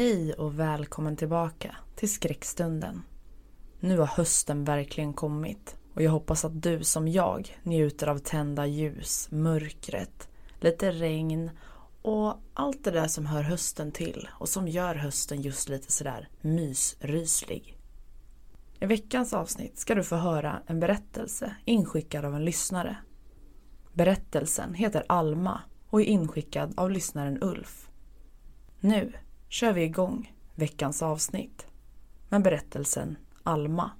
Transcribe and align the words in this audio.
Hej 0.00 0.32
och 0.32 0.58
välkommen 0.58 1.16
tillbaka 1.16 1.76
till 1.96 2.12
Skräckstunden. 2.12 3.02
Nu 3.80 3.98
har 3.98 4.06
hösten 4.06 4.64
verkligen 4.64 5.12
kommit 5.12 5.76
och 5.94 6.02
jag 6.02 6.10
hoppas 6.10 6.44
att 6.44 6.62
du 6.62 6.84
som 6.84 7.08
jag 7.08 7.58
njuter 7.62 8.06
av 8.06 8.18
tända 8.18 8.66
ljus, 8.66 9.28
mörkret, 9.30 10.28
lite 10.60 10.90
regn 10.90 11.50
och 12.02 12.34
allt 12.54 12.84
det 12.84 12.90
där 12.90 13.08
som 13.08 13.26
hör 13.26 13.42
hösten 13.42 13.92
till 13.92 14.28
och 14.32 14.48
som 14.48 14.68
gör 14.68 14.94
hösten 14.94 15.42
just 15.42 15.68
lite 15.68 15.92
sådär 15.92 16.28
mysryslig. 16.40 17.78
I 18.80 18.86
veckans 18.86 19.32
avsnitt 19.32 19.78
ska 19.78 19.94
du 19.94 20.02
få 20.02 20.16
höra 20.16 20.62
en 20.66 20.80
berättelse 20.80 21.56
inskickad 21.64 22.24
av 22.24 22.34
en 22.34 22.44
lyssnare. 22.44 22.96
Berättelsen 23.92 24.74
heter 24.74 25.04
Alma 25.08 25.60
och 25.86 26.00
är 26.00 26.04
inskickad 26.04 26.72
av 26.76 26.90
lyssnaren 26.90 27.42
Ulf. 27.42 27.90
Nu 28.80 29.12
kör 29.50 29.72
vi 29.72 29.82
igång 29.82 30.32
veckans 30.54 31.02
avsnitt 31.02 31.66
med 32.28 32.42
berättelsen 32.42 33.16
Alma. 33.42 33.90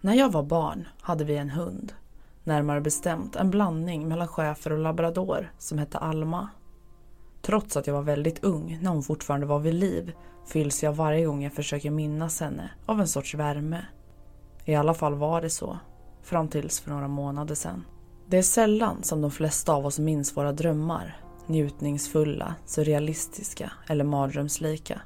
När 0.00 0.14
jag 0.14 0.32
var 0.32 0.42
barn 0.42 0.88
hade 1.00 1.24
vi 1.24 1.36
en 1.36 1.50
hund. 1.50 1.92
Närmare 2.44 2.80
bestämt 2.80 3.36
en 3.36 3.50
blandning 3.50 4.08
mellan 4.08 4.28
schäfer 4.28 4.72
och 4.72 4.78
labrador 4.78 5.52
som 5.58 5.78
hette 5.78 5.98
Alma. 5.98 6.48
Trots 7.46 7.76
att 7.76 7.86
jag 7.86 7.94
var 7.94 8.02
väldigt 8.02 8.44
ung 8.44 8.78
när 8.82 8.90
hon 8.90 9.02
fortfarande 9.02 9.46
var 9.46 9.58
vid 9.58 9.74
liv 9.74 10.12
fylls 10.46 10.82
jag 10.82 10.92
varje 10.92 11.26
gång 11.26 11.42
jag 11.42 11.52
försöker 11.52 11.90
minnas 11.90 12.40
henne 12.40 12.70
av 12.86 13.00
en 13.00 13.08
sorts 13.08 13.34
värme. 13.34 13.86
I 14.64 14.74
alla 14.74 14.94
fall 14.94 15.14
var 15.14 15.40
det 15.40 15.50
så, 15.50 15.78
fram 16.22 16.48
tills 16.48 16.80
för 16.80 16.90
några 16.90 17.08
månader 17.08 17.54
sedan. 17.54 17.84
Det 18.26 18.38
är 18.38 18.42
sällan 18.42 19.02
som 19.02 19.20
de 19.20 19.30
flesta 19.30 19.72
av 19.72 19.86
oss 19.86 19.98
minns 19.98 20.36
våra 20.36 20.52
drömmar, 20.52 21.16
njutningsfulla, 21.46 22.54
surrealistiska 22.66 23.72
eller 23.86 24.04
mardrömslika. 24.04 25.00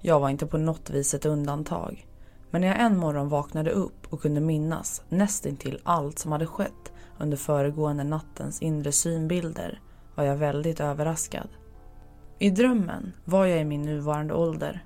Jag 0.00 0.20
var 0.20 0.28
inte 0.28 0.46
på 0.46 0.58
något 0.58 0.90
vis 0.90 1.14
ett 1.14 1.26
undantag, 1.26 2.06
men 2.50 2.60
när 2.60 2.68
jag 2.68 2.80
en 2.80 2.98
morgon 2.98 3.28
vaknade 3.28 3.70
upp 3.70 4.12
och 4.12 4.22
kunde 4.22 4.40
minnas 4.40 5.02
nästintill 5.08 5.80
allt 5.82 6.18
som 6.18 6.32
hade 6.32 6.46
skett 6.46 6.92
under 7.18 7.36
föregående 7.36 8.04
nattens 8.04 8.62
inre 8.62 8.92
synbilder 8.92 9.80
var 10.18 10.24
jag 10.24 10.36
väldigt 10.36 10.80
överraskad. 10.80 11.48
I 12.38 12.50
drömmen 12.50 13.12
var 13.24 13.46
jag 13.46 13.60
i 13.60 13.64
min 13.64 13.82
nuvarande 13.82 14.34
ålder. 14.34 14.84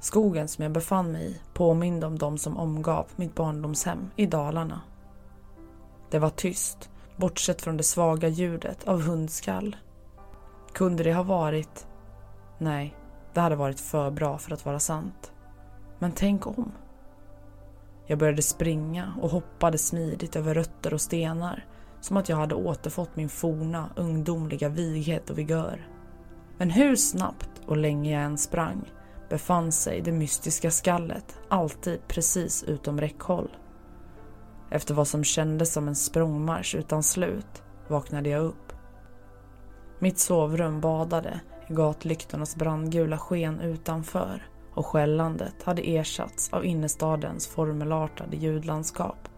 Skogen 0.00 0.48
som 0.48 0.62
jag 0.62 0.72
befann 0.72 1.12
mig 1.12 1.30
i 1.30 1.40
påminde 1.54 2.06
om 2.06 2.18
de 2.18 2.38
som 2.38 2.56
omgav 2.56 3.06
mitt 3.16 3.34
barndomshem 3.34 4.10
i 4.16 4.26
Dalarna. 4.26 4.80
Det 6.10 6.18
var 6.18 6.30
tyst, 6.30 6.90
bortsett 7.16 7.62
från 7.62 7.76
det 7.76 7.82
svaga 7.82 8.28
ljudet 8.28 8.88
av 8.88 9.02
hundskall. 9.02 9.76
Kunde 10.72 11.04
det 11.04 11.14
ha 11.14 11.22
varit... 11.22 11.86
Nej, 12.58 12.96
det 13.32 13.40
hade 13.40 13.56
varit 13.56 13.80
för 13.80 14.10
bra 14.10 14.38
för 14.38 14.52
att 14.52 14.64
vara 14.64 14.78
sant. 14.78 15.32
Men 15.98 16.12
tänk 16.12 16.46
om. 16.46 16.72
Jag 18.06 18.18
började 18.18 18.42
springa 18.42 19.14
och 19.22 19.30
hoppade 19.30 19.78
smidigt 19.78 20.36
över 20.36 20.54
rötter 20.54 20.94
och 20.94 21.00
stenar 21.00 21.64
som 22.00 22.16
att 22.16 22.28
jag 22.28 22.36
hade 22.36 22.54
återfått 22.54 23.16
min 23.16 23.28
forna 23.28 23.90
ungdomliga 23.96 24.68
vighet 24.68 25.30
och 25.30 25.38
vigör. 25.38 25.88
Men 26.58 26.70
hur 26.70 26.96
snabbt 26.96 27.50
och 27.66 27.76
länge 27.76 28.12
jag 28.12 28.22
än 28.22 28.38
sprang 28.38 28.92
befann 29.28 29.72
sig 29.72 30.00
det 30.00 30.12
mystiska 30.12 30.70
skallet 30.70 31.38
alltid 31.48 32.08
precis 32.08 32.62
utom 32.62 33.00
räckhåll. 33.00 33.56
Efter 34.70 34.94
vad 34.94 35.08
som 35.08 35.24
kändes 35.24 35.72
som 35.72 35.88
en 35.88 35.96
språngmarsch 35.96 36.74
utan 36.74 37.02
slut 37.02 37.62
vaknade 37.88 38.28
jag 38.30 38.44
upp. 38.44 38.72
Mitt 39.98 40.18
sovrum 40.18 40.80
badade 40.80 41.40
i 41.68 41.72
gatlyktornas 41.72 42.56
brandgula 42.56 43.18
sken 43.18 43.60
utanför 43.60 44.48
och 44.74 44.86
skällandet 44.86 45.62
hade 45.62 45.82
ersatts 45.82 46.52
av 46.52 46.64
innerstadens 46.64 47.46
formelartade 47.46 48.36
ljudlandskap. 48.36 49.29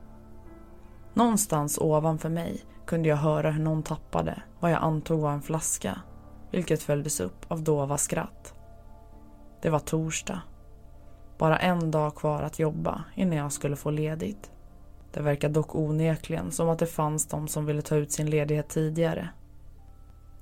Någonstans 1.15 1.79
ovanför 1.79 2.29
mig 2.29 2.65
kunde 2.87 3.09
jag 3.09 3.17
höra 3.17 3.51
hur 3.51 3.63
någon 3.63 3.83
tappade 3.83 4.43
vad 4.61 4.71
jag 4.71 4.83
antog 4.83 5.21
var 5.21 5.33
en 5.33 5.43
flaska, 5.43 6.01
vilket 6.51 6.83
följdes 6.83 7.21
upp 7.21 7.45
av 7.49 7.63
dova 7.63 7.99
skratt. 7.99 8.55
Det 9.63 9.71
var 9.71 9.79
torsdag. 9.79 10.43
Bara 11.39 11.59
en 11.59 11.91
dag 11.91 12.15
kvar 12.15 12.43
att 12.43 12.59
jobba 12.59 13.05
innan 13.15 13.37
jag 13.37 13.53
skulle 13.53 13.77
få 13.77 13.91
ledigt. 13.91 14.51
Det 15.13 15.21
verkar 15.21 15.49
dock 15.49 15.75
onekligen 15.75 16.53
som 16.53 16.69
att 16.69 16.79
det 16.79 16.87
fanns 16.87 17.27
de 17.27 17.49
som 17.49 17.67
ville 17.67 17.83
ta 17.83 17.97
ut 17.97 18.13
sin 18.13 18.31
ledighet 18.31 18.69
tidigare. 18.69 19.29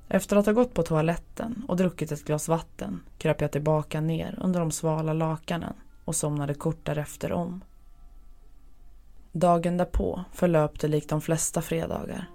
Efter 0.08 0.36
att 0.36 0.46
ha 0.46 0.52
gått 0.52 0.74
på 0.74 0.82
toaletten 0.82 1.64
och 1.68 1.76
druckit 1.76 2.12
ett 2.12 2.24
glas 2.24 2.48
vatten 2.48 3.02
kröp 3.18 3.40
jag 3.40 3.52
tillbaka 3.52 4.00
ner 4.00 4.38
under 4.42 4.60
de 4.60 4.70
svala 4.70 5.12
lakanen 5.12 5.74
och 6.04 6.16
somnade 6.16 6.54
kort 6.54 6.84
därefter 6.84 7.32
om. 7.32 7.64
Dagen 9.32 9.76
därpå 9.76 10.24
förlöpte 10.32 10.88
likt 10.88 11.08
de 11.08 11.20
flesta 11.20 11.62
fredagar. 11.62 12.30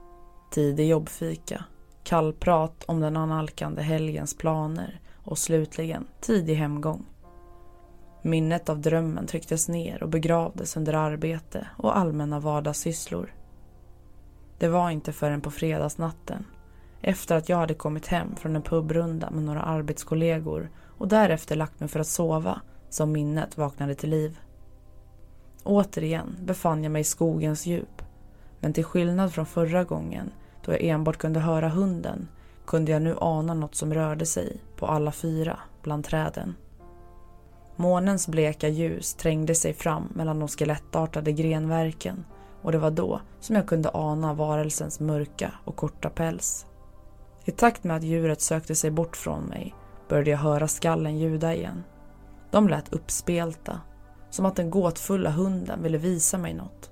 Tidig 0.51 0.87
jobbfika, 0.87 1.65
kallprat 2.03 2.83
om 2.87 2.99
den 2.99 3.17
analkande 3.17 3.81
helgens 3.81 4.37
planer 4.37 4.99
och 5.23 5.37
slutligen 5.37 6.07
tidig 6.21 6.55
hemgång. 6.55 7.05
Minnet 8.21 8.69
av 8.69 8.79
drömmen 8.79 9.27
trycktes 9.27 9.69
ner 9.69 10.03
och 10.03 10.09
begravdes 10.09 10.77
under 10.77 10.93
arbete 10.93 11.67
och 11.77 11.97
allmänna 11.97 12.39
vardagssysslor. 12.39 13.33
Det 14.59 14.67
var 14.67 14.89
inte 14.89 15.13
förrän 15.13 15.41
på 15.41 15.51
fredagsnatten, 15.51 16.45
efter 17.01 17.35
att 17.35 17.49
jag 17.49 17.57
hade 17.57 17.73
kommit 17.73 18.07
hem 18.07 18.35
från 18.35 18.55
en 18.55 18.61
pubrunda 18.61 19.31
med 19.31 19.43
några 19.43 19.61
arbetskollegor 19.61 20.69
och 20.97 21.07
därefter 21.07 21.55
lagt 21.55 21.79
mig 21.79 21.89
för 21.89 21.99
att 21.99 22.07
sova, 22.07 22.61
som 22.89 23.11
minnet 23.11 23.57
vaknade 23.57 23.95
till 23.95 24.09
liv. 24.09 24.39
Återigen 25.65 26.37
befann 26.41 26.83
jag 26.83 26.91
mig 26.91 27.01
i 27.01 27.03
skogens 27.03 27.65
djup. 27.65 28.01
Men 28.59 28.73
till 28.73 28.83
skillnad 28.83 29.33
från 29.33 29.45
förra 29.45 29.83
gången, 29.83 30.31
då 30.65 30.71
jag 30.71 30.81
enbart 30.81 31.17
kunde 31.17 31.39
höra 31.39 31.69
hunden, 31.69 32.27
kunde 32.65 32.91
jag 32.91 33.01
nu 33.01 33.15
ana 33.17 33.53
något 33.53 33.75
som 33.75 33.93
rörde 33.93 34.25
sig 34.25 34.61
på 34.75 34.87
alla 34.87 35.11
fyra 35.11 35.59
bland 35.83 36.05
träden. 36.05 36.55
Månens 37.75 38.27
bleka 38.27 38.67
ljus 38.67 39.13
trängde 39.13 39.55
sig 39.55 39.73
fram 39.73 40.07
mellan 40.13 40.39
de 40.39 40.47
skelettartade 40.47 41.31
grenverken 41.31 42.25
och 42.61 42.71
det 42.71 42.77
var 42.77 42.91
då 42.91 43.21
som 43.39 43.55
jag 43.55 43.67
kunde 43.67 43.89
ana 43.93 44.33
varelsens 44.33 44.99
mörka 44.99 45.51
och 45.65 45.75
korta 45.75 46.09
päls. 46.09 46.65
I 47.45 47.51
takt 47.51 47.83
med 47.83 47.95
att 47.97 48.03
djuret 48.03 48.41
sökte 48.41 48.75
sig 48.75 48.91
bort 48.91 49.17
från 49.17 49.43
mig 49.43 49.73
började 50.09 50.29
jag 50.29 50.37
höra 50.37 50.67
skallen 50.67 51.17
ljuda 51.17 51.55
igen. 51.55 51.83
De 52.51 52.67
lät 52.69 52.93
uppspelta 52.93 53.81
som 54.35 54.45
att 54.45 54.55
den 54.55 54.69
gåtfulla 54.69 55.29
hunden 55.29 55.83
ville 55.83 55.97
visa 55.97 56.37
mig 56.37 56.53
något. 56.53 56.91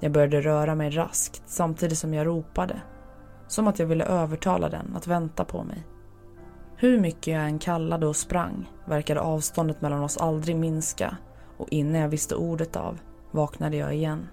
Jag 0.00 0.12
började 0.12 0.40
röra 0.40 0.74
mig 0.74 0.90
raskt 0.90 1.42
samtidigt 1.46 1.98
som 1.98 2.14
jag 2.14 2.26
ropade. 2.26 2.80
Som 3.48 3.68
att 3.68 3.78
jag 3.78 3.86
ville 3.86 4.04
övertala 4.04 4.68
den 4.68 4.96
att 4.96 5.06
vänta 5.06 5.44
på 5.44 5.64
mig. 5.64 5.86
Hur 6.76 7.00
mycket 7.00 7.26
jag 7.26 7.44
än 7.44 7.58
kallade 7.58 8.06
och 8.06 8.16
sprang 8.16 8.70
verkade 8.84 9.20
avståndet 9.20 9.80
mellan 9.80 10.02
oss 10.02 10.16
aldrig 10.16 10.56
minska 10.56 11.16
och 11.56 11.68
innan 11.70 12.00
jag 12.00 12.08
visste 12.08 12.34
ordet 12.34 12.76
av 12.76 12.98
vaknade 13.30 13.76
jag 13.76 13.94
igen. 13.94 14.28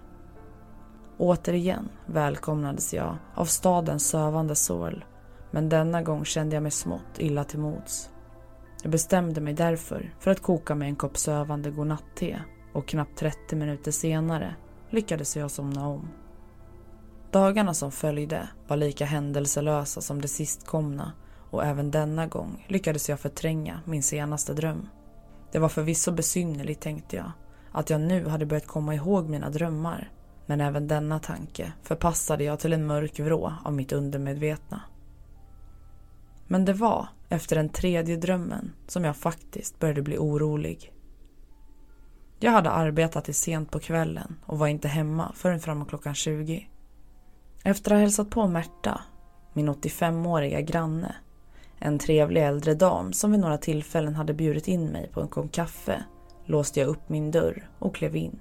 Återigen 1.17 1.89
välkomnades 2.05 2.93
jag 2.93 3.17
av 3.35 3.45
stadens 3.45 4.09
sövande 4.09 4.55
sorl 4.55 5.05
men 5.51 5.69
denna 5.69 6.01
gång 6.01 6.25
kände 6.25 6.55
jag 6.55 6.63
mig 6.63 6.71
smått 6.71 7.17
illa 7.17 7.43
till 7.43 7.59
mods. 7.59 8.10
Jag 8.81 8.91
bestämde 8.91 9.41
mig 9.41 9.53
därför 9.53 10.13
för 10.19 10.31
att 10.31 10.41
koka 10.41 10.75
mig 10.75 10.89
en 10.89 10.95
kopp 10.95 11.17
sövande 11.17 11.71
godnatte 11.71 12.41
och 12.73 12.87
knappt 12.87 13.17
30 13.17 13.55
minuter 13.55 13.91
senare 13.91 14.55
lyckades 14.89 15.37
jag 15.37 15.51
somna 15.51 15.87
om. 15.87 16.07
Dagarna 17.31 17.73
som 17.73 17.91
följde 17.91 18.49
var 18.67 18.77
lika 18.77 19.05
händelselösa 19.05 20.01
som 20.01 20.21
de 20.21 20.27
sistkomna 20.27 21.11
och 21.49 21.65
även 21.65 21.91
denna 21.91 22.27
gång 22.27 22.65
lyckades 22.67 23.09
jag 23.09 23.19
förtränga 23.19 23.81
min 23.85 24.03
senaste 24.03 24.53
dröm. 24.53 24.87
Det 25.51 25.59
var 25.59 25.69
förvisso 25.69 26.11
besynnerligt 26.11 26.81
tänkte 26.81 27.15
jag, 27.15 27.31
att 27.71 27.89
jag 27.89 28.01
nu 28.01 28.27
hade 28.27 28.45
börjat 28.45 28.67
komma 28.67 28.95
ihåg 28.95 29.29
mina 29.29 29.49
drömmar. 29.49 30.11
Men 30.45 30.61
även 30.61 30.87
denna 30.87 31.19
tanke 31.19 31.73
förpassade 31.83 32.43
jag 32.43 32.59
till 32.59 32.73
en 32.73 32.85
mörk 32.85 33.19
vrå 33.19 33.53
av 33.63 33.73
mitt 33.73 33.91
undermedvetna. 33.91 34.81
Men 36.51 36.65
det 36.65 36.73
var 36.73 37.07
efter 37.29 37.55
den 37.55 37.69
tredje 37.69 38.15
drömmen 38.15 38.73
som 38.87 39.03
jag 39.03 39.17
faktiskt 39.17 39.79
började 39.79 40.01
bli 40.01 40.17
orolig. 40.17 40.93
Jag 42.39 42.51
hade 42.51 42.69
arbetat 42.69 43.25
till 43.25 43.35
sent 43.35 43.71
på 43.71 43.79
kvällen 43.79 44.35
och 44.45 44.59
var 44.59 44.67
inte 44.67 44.87
hemma 44.87 45.31
förrän 45.35 45.59
framåt 45.59 45.89
klockan 45.89 46.15
20. 46.15 46.67
Efter 47.63 47.91
att 47.91 47.95
ha 47.95 48.01
hälsat 48.01 48.29
på 48.29 48.47
Märta, 48.47 49.01
min 49.53 49.69
85-åriga 49.69 50.61
granne, 50.61 51.15
en 51.79 51.99
trevlig 51.99 52.43
äldre 52.43 52.73
dam 52.73 53.13
som 53.13 53.31
vid 53.31 53.39
några 53.39 53.57
tillfällen 53.57 54.15
hade 54.15 54.33
bjudit 54.33 54.67
in 54.67 54.85
mig 54.85 55.09
på 55.13 55.21
en 55.21 55.27
kopp 55.27 55.51
kaffe, 55.51 56.03
låste 56.45 56.79
jag 56.79 56.89
upp 56.89 57.09
min 57.09 57.31
dörr 57.31 57.69
och 57.79 57.95
klev 57.95 58.15
in. 58.15 58.39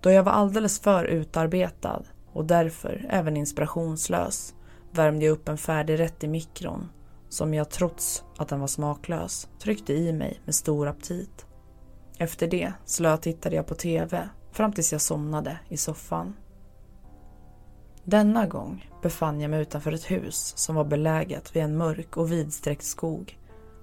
Då 0.00 0.10
jag 0.10 0.22
var 0.22 0.32
alldeles 0.32 0.80
för 0.80 1.04
utarbetad 1.04 2.02
och 2.32 2.44
därför 2.44 3.06
även 3.10 3.36
inspirationslös 3.36 4.54
värmde 4.90 5.24
jag 5.24 5.32
upp 5.32 5.48
en 5.48 5.58
färdig 5.58 5.98
rätt 5.98 6.24
i 6.24 6.28
mikron 6.28 6.88
som 7.28 7.54
jag 7.54 7.70
trots 7.70 8.24
att 8.36 8.48
den 8.48 8.60
var 8.60 8.66
smaklös 8.66 9.48
tryckte 9.58 9.92
i 9.92 10.12
mig 10.12 10.40
med 10.44 10.54
stor 10.54 10.88
aptit. 10.88 11.46
Efter 12.18 12.46
det 12.46 12.72
slötittade 12.84 13.56
jag 13.56 13.66
på 13.66 13.74
TV 13.74 14.28
fram 14.52 14.72
tills 14.72 14.92
jag 14.92 15.00
somnade 15.00 15.58
i 15.68 15.76
soffan. 15.76 16.36
Denna 18.04 18.46
gång 18.46 18.90
befann 19.02 19.40
jag 19.40 19.50
mig 19.50 19.60
utanför 19.60 19.92
ett 19.92 20.10
hus 20.10 20.52
som 20.56 20.74
var 20.74 20.84
beläget 20.84 21.56
vid 21.56 21.62
en 21.62 21.76
mörk 21.76 22.16
och 22.16 22.32
vidsträckt 22.32 22.84
skog 22.84 23.38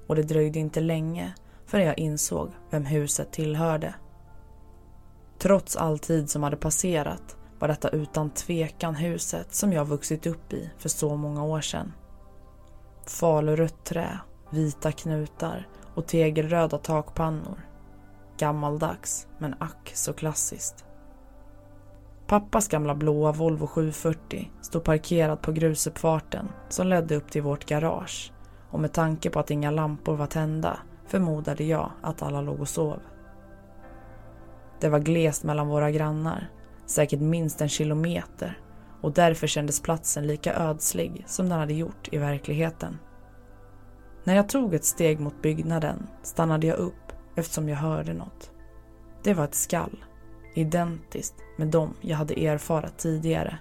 och 0.07 0.15
det 0.15 0.23
dröjde 0.23 0.59
inte 0.59 0.79
länge 0.79 1.33
förrän 1.65 1.85
jag 1.85 1.99
insåg 1.99 2.51
vem 2.69 2.85
huset 2.85 3.31
tillhörde. 3.31 3.95
Trots 5.39 5.75
all 5.75 5.99
tid 5.99 6.29
som 6.29 6.43
hade 6.43 6.57
passerat 6.57 7.37
var 7.59 7.67
detta 7.67 7.89
utan 7.89 8.29
tvekan 8.29 8.95
huset 8.95 9.55
som 9.55 9.73
jag 9.73 9.85
vuxit 9.85 10.25
upp 10.25 10.53
i 10.53 10.69
för 10.77 10.89
så 10.89 11.15
många 11.15 11.43
år 11.43 11.61
sedan. 11.61 11.93
Falurött 13.07 13.83
trä, 13.83 14.19
vita 14.49 14.91
knutar 14.91 15.67
och 15.93 16.07
tegelröda 16.07 16.77
takpannor. 16.77 17.59
Gammaldags, 18.37 19.27
men 19.37 19.55
ack 19.59 19.91
så 19.93 20.13
klassiskt. 20.13 20.85
Pappas 22.27 22.67
gamla 22.67 22.95
blåa 22.95 23.31
Volvo 23.31 23.67
740 23.67 24.51
stod 24.61 24.83
parkerad 24.83 25.41
på 25.41 25.51
grusuppfarten 25.51 26.49
som 26.69 26.87
ledde 26.87 27.15
upp 27.15 27.31
till 27.31 27.41
vårt 27.41 27.65
garage 27.65 28.31
och 28.71 28.79
med 28.79 28.93
tanke 28.93 29.29
på 29.29 29.39
att 29.39 29.51
inga 29.51 29.71
lampor 29.71 30.15
var 30.15 30.27
tända 30.27 30.79
förmodade 31.07 31.63
jag 31.63 31.91
att 32.01 32.21
alla 32.21 32.41
låg 32.41 32.59
och 32.59 32.69
sov. 32.69 32.99
Det 34.79 34.89
var 34.89 34.99
glest 34.99 35.43
mellan 35.43 35.67
våra 35.67 35.91
grannar, 35.91 36.49
säkert 36.85 37.19
minst 37.19 37.61
en 37.61 37.69
kilometer 37.69 38.59
och 39.05 39.11
därför 39.13 39.47
kändes 39.47 39.81
platsen 39.81 40.27
lika 40.27 40.53
ödslig 40.53 41.23
som 41.27 41.49
den 41.49 41.59
hade 41.59 41.73
gjort 41.73 42.09
i 42.11 42.17
verkligheten. 42.17 42.99
När 44.23 44.35
jag 44.35 44.49
tog 44.49 44.73
ett 44.73 44.85
steg 44.85 45.19
mot 45.19 45.41
byggnaden 45.41 46.07
stannade 46.23 46.67
jag 46.67 46.77
upp 46.77 47.13
eftersom 47.35 47.69
jag 47.69 47.77
hörde 47.77 48.13
något. 48.13 48.51
Det 49.23 49.33
var 49.33 49.43
ett 49.43 49.55
skall, 49.55 50.05
identiskt 50.53 51.35
med 51.57 51.67
dem 51.67 51.93
jag 52.01 52.17
hade 52.17 52.45
erfarat 52.45 52.97
tidigare. 52.97 53.57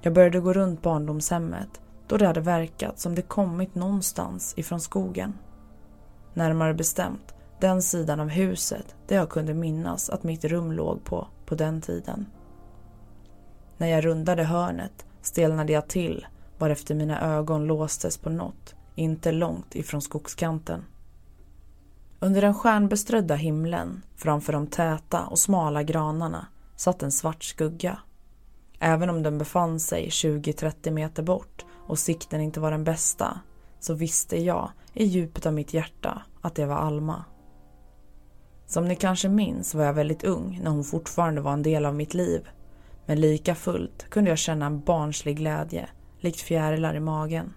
Jag 0.00 0.12
började 0.12 0.40
gå 0.40 0.52
runt 0.52 0.82
barndomshemmet 0.82 1.80
då 2.06 2.16
det 2.16 2.26
hade 2.26 2.40
verkat 2.40 2.98
som 2.98 3.14
det 3.14 3.22
kommit 3.22 3.74
någonstans 3.74 4.54
ifrån 4.56 4.80
skogen. 4.80 5.34
Närmare 6.32 6.74
bestämt 6.74 7.34
den 7.60 7.82
sidan 7.82 8.20
av 8.20 8.28
huset 8.28 8.96
där 9.08 9.16
jag 9.16 9.30
kunde 9.30 9.54
minnas 9.54 10.10
att 10.10 10.22
mitt 10.22 10.44
rum 10.44 10.72
låg 10.72 11.04
på, 11.04 11.28
på 11.46 11.54
den 11.54 11.80
tiden. 11.80 12.26
När 13.78 13.88
jag 13.88 14.04
rundade 14.04 14.44
hörnet 14.44 15.06
stelnade 15.22 15.72
jag 15.72 15.88
till 15.88 16.26
varefter 16.58 16.94
mina 16.94 17.20
ögon 17.20 17.66
låstes 17.66 18.18
på 18.18 18.30
något, 18.30 18.74
inte 18.94 19.32
långt 19.32 19.74
ifrån 19.74 20.02
skogskanten. 20.02 20.84
Under 22.20 22.42
den 22.42 22.54
stjärnbeströdda 22.54 23.34
himlen, 23.34 24.02
framför 24.16 24.52
de 24.52 24.66
täta 24.66 25.26
och 25.26 25.38
smala 25.38 25.82
granarna, 25.82 26.46
satt 26.76 27.02
en 27.02 27.12
svart 27.12 27.44
skugga. 27.44 27.98
Även 28.78 29.10
om 29.10 29.22
den 29.22 29.38
befann 29.38 29.80
sig 29.80 30.08
20-30 30.08 30.90
meter 30.90 31.22
bort 31.22 31.64
och 31.86 31.98
sikten 31.98 32.40
inte 32.40 32.60
var 32.60 32.70
den 32.70 32.84
bästa, 32.84 33.40
så 33.80 33.94
visste 33.94 34.42
jag 34.42 34.70
i 34.92 35.04
djupet 35.04 35.46
av 35.46 35.52
mitt 35.52 35.74
hjärta 35.74 36.22
att 36.40 36.54
det 36.54 36.66
var 36.66 36.76
Alma. 36.76 37.24
Som 38.66 38.88
ni 38.88 38.96
kanske 38.96 39.28
minns 39.28 39.74
var 39.74 39.84
jag 39.84 39.94
väldigt 39.94 40.24
ung 40.24 40.60
när 40.62 40.70
hon 40.70 40.84
fortfarande 40.84 41.40
var 41.40 41.52
en 41.52 41.62
del 41.62 41.86
av 41.86 41.94
mitt 41.94 42.14
liv. 42.14 42.48
Men 43.06 43.20
lika 43.20 43.54
fullt 43.54 44.10
kunde 44.10 44.30
jag 44.30 44.38
känna 44.38 44.66
en 44.66 44.80
barnslig 44.80 45.36
glädje, 45.36 45.88
likt 46.20 46.40
fjärilar 46.40 46.94
i 46.94 47.00
magen. 47.00 47.54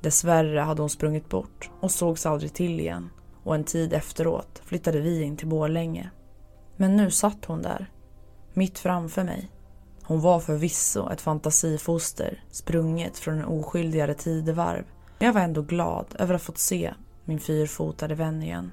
Dessvärre 0.00 0.60
hade 0.60 0.82
hon 0.82 0.90
sprungit 0.90 1.28
bort 1.28 1.70
och 1.80 1.90
sågs 1.90 2.26
aldrig 2.26 2.52
till 2.52 2.80
igen 2.80 3.10
och 3.42 3.54
en 3.54 3.64
tid 3.64 3.92
efteråt 3.92 4.62
flyttade 4.64 5.00
vi 5.00 5.22
in 5.22 5.36
till 5.36 5.48
Borlänge. 5.48 6.10
Men 6.76 6.96
nu 6.96 7.10
satt 7.10 7.44
hon 7.44 7.62
där, 7.62 7.90
mitt 8.54 8.78
framför 8.78 9.24
mig. 9.24 9.50
Hon 10.02 10.20
var 10.20 10.40
förvisso 10.40 11.10
ett 11.10 11.20
fantasifoster 11.20 12.44
sprunget 12.50 13.18
från 13.18 13.38
en 13.38 13.44
oskyldigare 13.44 14.14
tidevarv 14.14 14.84
men 15.18 15.26
jag 15.26 15.32
var 15.32 15.40
ändå 15.40 15.62
glad 15.62 16.06
över 16.18 16.34
att 16.34 16.40
ha 16.40 16.46
fått 16.46 16.58
se 16.58 16.94
min 17.24 17.40
fyrfotade 17.40 18.14
vän 18.14 18.42
igen. 18.42 18.72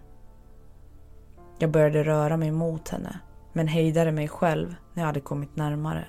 Jag 1.59 1.71
började 1.71 2.03
röra 2.03 2.37
mig 2.37 2.51
mot 2.51 2.89
henne 2.89 3.19
men 3.53 3.67
hejdade 3.67 4.11
mig 4.11 4.27
själv 4.27 4.75
när 4.93 5.03
jag 5.03 5.07
hade 5.07 5.19
kommit 5.19 5.55
närmare. 5.55 6.05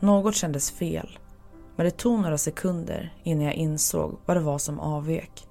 Något 0.00 0.34
kändes 0.34 0.70
fel 0.70 1.18
men 1.76 1.84
det 1.84 1.90
tog 1.90 2.20
några 2.20 2.38
sekunder 2.38 3.14
innan 3.22 3.44
jag 3.44 3.54
insåg 3.54 4.18
vad 4.26 4.36
det 4.36 4.40
var 4.40 4.58
som 4.58 4.80
avvek. 4.80 5.48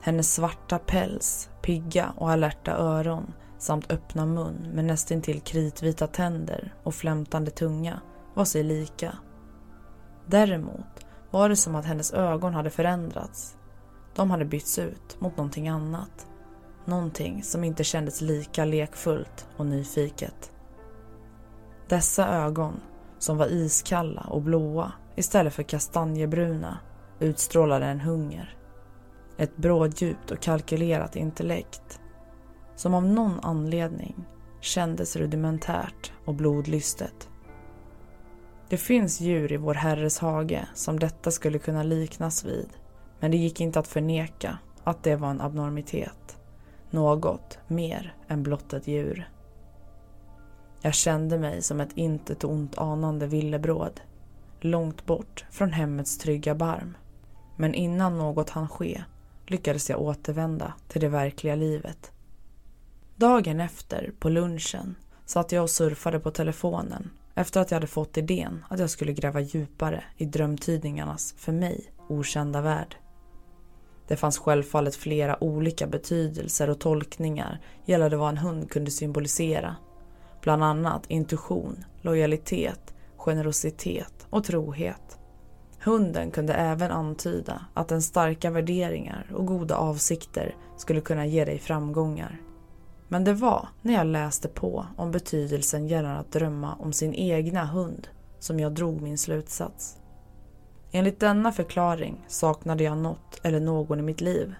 Hennes 0.00 0.34
svarta 0.34 0.78
päls, 0.78 1.50
pigga 1.62 2.12
och 2.16 2.30
alerta 2.30 2.72
öron 2.72 3.32
samt 3.58 3.92
öppna 3.92 4.26
mun 4.26 4.70
med 4.74 4.84
nästintill 4.84 5.40
kritvita 5.40 6.06
tänder 6.06 6.74
och 6.82 6.94
flämtande 6.94 7.50
tunga 7.50 8.00
var 8.34 8.44
sig 8.44 8.62
lika. 8.62 9.18
Däremot 10.26 11.06
var 11.30 11.48
det 11.48 11.56
som 11.56 11.74
att 11.74 11.84
hennes 11.84 12.12
ögon 12.12 12.54
hade 12.54 12.70
förändrats. 12.70 13.56
De 14.14 14.30
hade 14.30 14.44
bytts 14.44 14.78
ut 14.78 15.20
mot 15.20 15.36
någonting 15.36 15.68
annat. 15.68 16.26
Någonting 16.84 17.42
som 17.42 17.64
inte 17.64 17.84
kändes 17.84 18.20
lika 18.20 18.64
lekfullt 18.64 19.48
och 19.56 19.66
nyfiket. 19.66 20.52
Dessa 21.88 22.28
ögon, 22.28 22.80
som 23.18 23.36
var 23.36 23.46
iskalla 23.46 24.26
och 24.30 24.42
blåa 24.42 24.92
istället 25.16 25.54
för 25.54 25.62
kastanjebruna, 25.62 26.78
utstrålade 27.18 27.86
en 27.86 28.00
hunger. 28.00 28.56
Ett 29.36 29.56
bråddjupt 29.56 30.30
och 30.30 30.40
kalkylerat 30.40 31.16
intellekt 31.16 32.00
som 32.76 32.94
av 32.94 33.04
någon 33.04 33.40
anledning 33.40 34.24
kändes 34.60 35.16
rudimentärt 35.16 36.12
och 36.24 36.34
blodlystet. 36.34 37.28
Det 38.68 38.76
finns 38.76 39.20
djur 39.20 39.52
i 39.52 39.56
vår 39.56 39.74
Herres 39.74 40.18
hage 40.18 40.68
som 40.74 40.98
detta 40.98 41.30
skulle 41.30 41.58
kunna 41.58 41.82
liknas 41.82 42.44
vid 42.44 42.68
men 43.20 43.30
det 43.30 43.36
gick 43.36 43.60
inte 43.60 43.78
att 43.78 43.88
förneka 43.88 44.58
att 44.84 45.02
det 45.02 45.16
var 45.16 45.30
en 45.30 45.40
abnormitet. 45.40 46.39
Något 46.90 47.58
mer 47.66 48.14
än 48.28 48.42
blott 48.42 48.72
ett 48.72 48.88
djur. 48.88 49.30
Jag 50.82 50.94
kände 50.94 51.38
mig 51.38 51.62
som 51.62 51.80
ett 51.80 51.96
intet 51.96 52.44
ont 52.44 52.78
anande 52.78 53.26
villebråd 53.26 54.00
långt 54.60 55.06
bort 55.06 55.44
från 55.50 55.72
hemmets 55.72 56.18
trygga 56.18 56.54
barm. 56.54 56.96
Men 57.56 57.74
innan 57.74 58.18
något 58.18 58.50
hann 58.50 58.68
ske 58.68 59.04
lyckades 59.46 59.90
jag 59.90 60.00
återvända 60.00 60.74
till 60.88 61.00
det 61.00 61.08
verkliga 61.08 61.54
livet. 61.54 62.12
Dagen 63.16 63.60
efter, 63.60 64.12
på 64.18 64.28
lunchen, 64.28 64.94
satt 65.26 65.52
jag 65.52 65.62
och 65.62 65.70
surfade 65.70 66.20
på 66.20 66.30
telefonen 66.30 67.10
efter 67.34 67.60
att 67.60 67.70
jag 67.70 67.76
hade 67.76 67.86
fått 67.86 68.16
idén 68.16 68.64
att 68.68 68.78
jag 68.78 68.90
skulle 68.90 69.12
gräva 69.12 69.40
djupare 69.40 70.04
i 70.16 70.24
drömtidningarnas, 70.24 71.34
för 71.36 71.52
mig, 71.52 71.92
okända 72.08 72.60
värld. 72.60 72.96
Det 74.10 74.16
fanns 74.16 74.38
självfallet 74.38 74.96
flera 74.96 75.44
olika 75.44 75.86
betydelser 75.86 76.70
och 76.70 76.80
tolkningar 76.80 77.60
gällande 77.84 78.16
vad 78.16 78.28
en 78.28 78.38
hund 78.38 78.70
kunde 78.70 78.90
symbolisera. 78.90 79.76
Bland 80.42 80.64
annat 80.64 81.06
intuition, 81.08 81.84
lojalitet, 82.00 82.94
generositet 83.16 84.26
och 84.30 84.44
trohet. 84.44 85.18
Hunden 85.84 86.30
kunde 86.30 86.54
även 86.54 86.90
antyda 86.90 87.64
att 87.74 87.88
den 87.88 88.02
starka 88.02 88.50
värderingar 88.50 89.26
och 89.34 89.46
goda 89.46 89.76
avsikter 89.76 90.56
skulle 90.76 91.00
kunna 91.00 91.26
ge 91.26 91.44
dig 91.44 91.58
framgångar. 91.58 92.40
Men 93.08 93.24
det 93.24 93.34
var 93.34 93.68
när 93.82 93.94
jag 93.94 94.06
läste 94.06 94.48
på 94.48 94.86
om 94.96 95.10
betydelsen 95.10 95.88
gällande 95.88 96.20
att 96.20 96.32
drömma 96.32 96.74
om 96.74 96.92
sin 96.92 97.14
egna 97.14 97.64
hund 97.64 98.08
som 98.38 98.60
jag 98.60 98.72
drog 98.72 99.00
min 99.00 99.18
slutsats. 99.18 99.99
Enligt 100.92 101.20
denna 101.20 101.52
förklaring 101.52 102.24
saknade 102.28 102.84
jag 102.84 102.98
något 102.98 103.40
eller 103.42 103.60
någon 103.60 103.98
i 103.98 104.02
mitt 104.02 104.20
liv. 104.20 104.54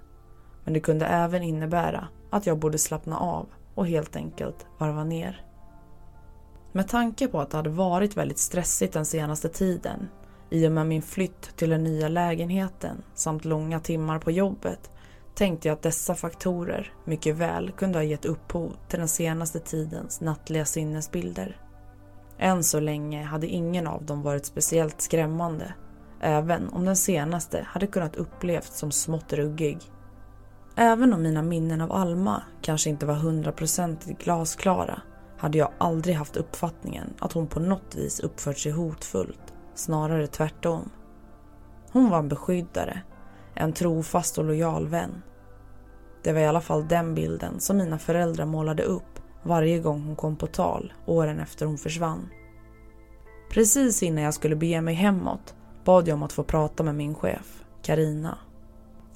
Men 0.64 0.75
det 0.75 0.80
kunde 0.80 1.06
även 1.06 1.42
innebära 1.42 2.08
att 2.30 2.46
jag 2.46 2.58
borde 2.58 2.78
slappna 2.78 3.18
av 3.18 3.46
och 3.75 3.87
helt 3.87 4.16
enkelt 4.16 4.66
varva 4.78 5.04
ner. 5.04 5.46
Med 6.72 6.88
tanke 6.88 7.28
på 7.28 7.40
att 7.40 7.50
det 7.50 7.56
hade 7.56 7.70
varit 7.70 8.16
väldigt 8.16 8.38
stressigt 8.38 8.92
den 8.92 9.06
senaste 9.06 9.49
tiden 9.49 10.08
i 10.50 10.68
och 10.68 10.72
med 10.72 10.87
min 10.87 11.02
flytt 11.02 11.56
till 11.56 11.70
den 11.70 11.84
nya 11.84 12.08
lägenheten 12.08 13.02
samt 13.14 13.44
långa 13.44 13.80
timmar 13.80 14.18
på 14.18 14.30
jobbet 14.30 14.90
tänkte 15.34 15.68
jag 15.68 15.75
att 15.75 15.82
dessa 15.82 16.14
faktorer 16.14 16.92
mycket 17.04 17.37
väl 17.37 17.70
kunde 17.70 17.99
ha 17.99 18.04
gett 18.04 18.25
upphov 18.25 18.76
till 18.88 18.99
den 18.99 19.08
senaste 19.08 19.60
tidens 19.60 20.20
nattliga 20.20 20.64
sinnesbilder. 20.64 21.56
Än 22.38 22.64
så 22.64 22.80
länge 22.80 23.22
hade 23.22 23.46
ingen 23.46 23.87
av 23.87 24.04
dem 24.04 24.22
varit 24.22 24.46
speciellt 24.46 25.00
skrämmande 25.00 25.75
även 26.21 26.69
om 26.69 26.85
den 26.85 26.97
senaste 26.97 27.67
hade 27.69 27.87
kunnat 27.87 28.17
upplevts 28.17 28.79
som 28.79 28.91
smått 28.91 29.33
ruggig. 29.33 29.79
Även 30.77 31.12
om 31.12 31.23
mina 31.23 31.43
minnen 31.43 31.81
av 31.81 31.93
Alma 31.93 32.43
kanske 32.62 32.91
inte 32.91 33.07
var 33.07 33.15
hundraprocentigt 33.15 34.25
glasklara 34.25 35.03
hade 35.39 35.59
jag 35.59 35.71
aldrig 35.79 36.17
haft 36.17 36.37
uppfattningen 36.37 37.15
att 37.19 37.33
hon 37.33 37.47
på 37.47 37.61
något 37.61 37.95
vis 37.95 38.21
uppfört 38.21 38.59
sig 38.59 38.73
hotfullt, 38.73 39.55
snarare 39.75 40.27
tvärtom. 40.27 40.91
Hon 41.93 42.11
var 42.11 42.19
en 42.19 42.29
beskyddare, 42.29 43.03
en 43.55 43.73
trofast 43.73 44.39
och 44.39 44.45
lojal 44.45 44.89
vän. 44.89 45.23
Det 46.23 46.33
var 46.33 46.41
i 46.41 46.47
alla 46.47 46.61
fall 46.61 46.89
den 46.89 47.15
bilden 47.15 47.61
som 47.61 47.77
mina 47.77 47.99
föräldrar 47.99 48.47
målade 48.47 48.83
upp 48.83 49.21
varje 49.43 49.79
gång 49.79 50.03
hon 50.05 50.17
kom 50.17 50.37
på 50.37 50.47
tal 50.47 50.93
åren 51.07 51.41
efter 51.41 51.67
hon 51.67 51.79
försvann. 51.79 52.29
Precis 53.50 54.03
innan 54.03 54.25
jag 54.25 54.35
skulle 54.35 54.57
bege 54.57 54.81
mig 54.81 54.95
hemåt 54.95 55.55
bad 55.84 56.08
jag 56.08 56.14
om 56.14 56.22
att 56.22 56.32
få 56.32 56.42
prata 56.42 56.82
med 56.82 56.94
min 56.94 57.14
chef, 57.14 57.64
Karina. 57.82 58.38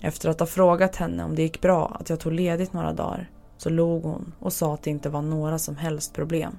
Efter 0.00 0.28
att 0.28 0.40
ha 0.40 0.46
frågat 0.46 0.96
henne 0.96 1.24
om 1.24 1.34
det 1.34 1.42
gick 1.42 1.60
bra 1.60 1.96
att 2.00 2.10
jag 2.10 2.20
tog 2.20 2.32
ledigt 2.32 2.72
några 2.72 2.92
dagar 2.92 3.30
så 3.56 3.70
log 3.70 4.02
hon 4.02 4.34
och 4.38 4.52
sa 4.52 4.74
att 4.74 4.82
det 4.82 4.90
inte 4.90 5.08
var 5.08 5.22
några 5.22 5.58
som 5.58 5.76
helst 5.76 6.14
problem. 6.14 6.58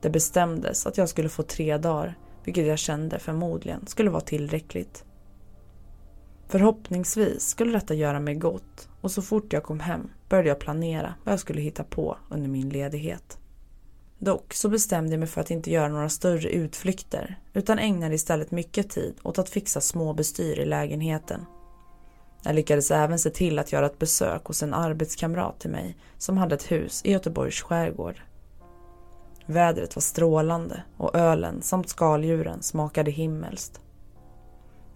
Det 0.00 0.10
bestämdes 0.10 0.86
att 0.86 0.98
jag 0.98 1.08
skulle 1.08 1.28
få 1.28 1.42
tre 1.42 1.78
dagar, 1.78 2.18
vilket 2.44 2.66
jag 2.66 2.78
kände 2.78 3.18
förmodligen 3.18 3.86
skulle 3.86 4.10
vara 4.10 4.20
tillräckligt. 4.20 5.04
Förhoppningsvis 6.48 7.48
skulle 7.48 7.72
detta 7.72 7.94
göra 7.94 8.20
mig 8.20 8.34
gott 8.34 8.88
och 9.00 9.10
så 9.10 9.22
fort 9.22 9.52
jag 9.52 9.62
kom 9.62 9.80
hem 9.80 10.10
började 10.28 10.48
jag 10.48 10.58
planera 10.58 11.14
vad 11.24 11.32
jag 11.32 11.40
skulle 11.40 11.60
hitta 11.60 11.84
på 11.84 12.16
under 12.30 12.48
min 12.48 12.68
ledighet. 12.68 13.38
Dock 14.18 14.54
så 14.54 14.68
bestämde 14.68 15.12
jag 15.12 15.18
mig 15.18 15.28
för 15.28 15.40
att 15.40 15.50
inte 15.50 15.70
göra 15.70 15.88
några 15.88 16.08
större 16.08 16.48
utflykter 16.48 17.38
utan 17.52 17.78
ägnade 17.78 18.14
istället 18.14 18.50
mycket 18.50 18.90
tid 18.90 19.14
åt 19.22 19.38
att 19.38 19.48
fixa 19.48 19.80
små 19.80 20.12
bestyr 20.12 20.58
i 20.58 20.64
lägenheten. 20.64 21.46
Jag 22.42 22.54
lyckades 22.54 22.90
även 22.90 23.18
se 23.18 23.30
till 23.30 23.58
att 23.58 23.72
göra 23.72 23.86
ett 23.86 23.98
besök 23.98 24.44
hos 24.44 24.62
en 24.62 24.74
arbetskamrat 24.74 25.60
till 25.60 25.70
mig 25.70 25.96
som 26.18 26.36
hade 26.36 26.54
ett 26.54 26.70
hus 26.70 27.00
i 27.04 27.12
Göteborgs 27.12 27.62
skärgård. 27.62 28.20
Vädret 29.46 29.96
var 29.96 30.00
strålande 30.00 30.82
och 30.96 31.14
ölen 31.14 31.62
samt 31.62 31.88
skaldjuren 31.88 32.62
smakade 32.62 33.10
himmelskt. 33.10 33.80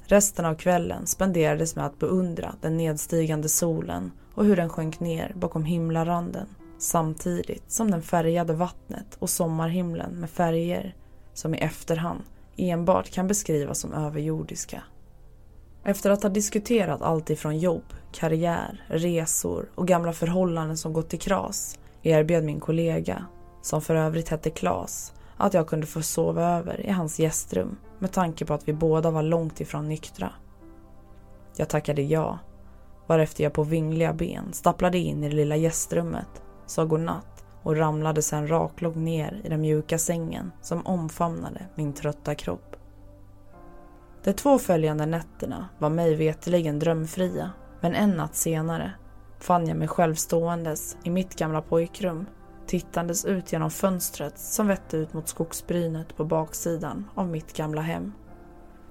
Resten 0.04 0.44
av 0.44 0.54
kvällen 0.54 1.06
spenderades 1.06 1.76
med 1.76 1.86
att 1.86 1.98
beundra 1.98 2.54
den 2.60 2.76
nedstigande 2.76 3.48
solen 3.48 4.12
och 4.34 4.44
hur 4.44 4.56
den 4.56 4.68
sjönk 4.68 5.00
ner 5.00 5.32
bakom 5.36 5.64
himlaranden 5.64 6.46
samtidigt 6.82 7.70
som 7.70 7.90
den 7.90 8.02
färgade 8.02 8.52
vattnet 8.52 9.16
och 9.18 9.30
sommarhimlen 9.30 10.12
med 10.12 10.30
färger 10.30 10.94
som 11.34 11.54
i 11.54 11.58
efterhand 11.58 12.20
enbart 12.56 13.10
kan 13.10 13.26
beskrivas 13.26 13.78
som 13.78 13.92
överjordiska. 13.92 14.82
Efter 15.84 16.10
att 16.10 16.22
ha 16.22 16.30
diskuterat 16.30 17.02
allt 17.02 17.30
ifrån 17.30 17.58
jobb, 17.58 17.84
karriär, 18.12 18.84
resor 18.88 19.70
och 19.74 19.88
gamla 19.88 20.12
förhållanden 20.12 20.76
som 20.76 20.92
gått 20.92 21.14
i 21.14 21.16
kras 21.16 21.78
erbjöd 22.02 22.44
min 22.44 22.60
kollega, 22.60 23.26
som 23.62 23.82
för 23.82 23.94
övrigt 23.94 24.28
hette 24.28 24.50
Klas, 24.50 25.12
att 25.36 25.54
jag 25.54 25.66
kunde 25.66 25.86
få 25.86 26.02
sova 26.02 26.58
över 26.58 26.86
i 26.86 26.90
hans 26.90 27.18
gästrum 27.18 27.76
med 27.98 28.12
tanke 28.12 28.44
på 28.44 28.54
att 28.54 28.68
vi 28.68 28.72
båda 28.72 29.10
var 29.10 29.22
långt 29.22 29.60
ifrån 29.60 29.88
nyktra. 29.88 30.32
Jag 31.56 31.68
tackade 31.68 32.02
ja, 32.02 32.38
varefter 33.06 33.44
jag 33.44 33.52
på 33.52 33.64
vingliga 33.64 34.12
ben 34.12 34.52
stapplade 34.52 34.98
in 34.98 35.24
i 35.24 35.28
det 35.28 35.36
lilla 35.36 35.56
gästrummet 35.56 36.42
sa 36.70 36.84
godnatt 36.84 37.44
och 37.62 37.76
ramlade 37.76 38.22
sedan 38.22 38.48
raklång 38.48 39.04
ner 39.04 39.40
i 39.44 39.48
den 39.48 39.60
mjuka 39.60 39.98
sängen 39.98 40.52
som 40.60 40.86
omfamnade 40.86 41.66
min 41.74 41.92
trötta 41.92 42.34
kropp. 42.34 42.76
De 44.24 44.32
två 44.32 44.58
följande 44.58 45.06
nätterna 45.06 45.68
var 45.78 45.90
mig 45.90 46.14
veteligen 46.14 46.78
drömfria 46.78 47.50
men 47.80 47.94
en 47.94 48.10
natt 48.10 48.34
senare 48.34 48.92
fann 49.38 49.66
jag 49.66 49.76
mig 49.76 49.88
själv 49.88 50.14
ståendes 50.14 50.96
i 51.04 51.10
mitt 51.10 51.36
gamla 51.36 51.62
pojkrum 51.62 52.26
tittandes 52.66 53.24
ut 53.24 53.52
genom 53.52 53.70
fönstret 53.70 54.38
som 54.38 54.66
vette 54.66 54.96
ut 54.96 55.12
mot 55.12 55.28
skogsbrynet 55.28 56.16
på 56.16 56.24
baksidan 56.24 57.10
av 57.14 57.28
mitt 57.28 57.56
gamla 57.56 57.80
hem. 57.80 58.12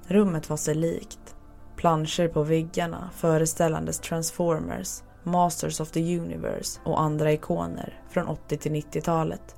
Rummet 0.07 0.49
var 0.49 0.57
sig 0.57 0.75
likt. 0.75 1.35
Planscher 1.75 2.27
på 2.27 2.43
väggarna 2.43 3.09
föreställandes 3.13 3.99
Transformers 3.99 5.01
Masters 5.23 5.79
of 5.79 5.91
the 5.91 6.17
Universe 6.17 6.79
och 6.83 7.01
andra 7.01 7.31
ikoner 7.31 8.01
från 8.09 8.27
80 8.27 8.57
till 8.57 8.71
90-talet. 8.71 9.55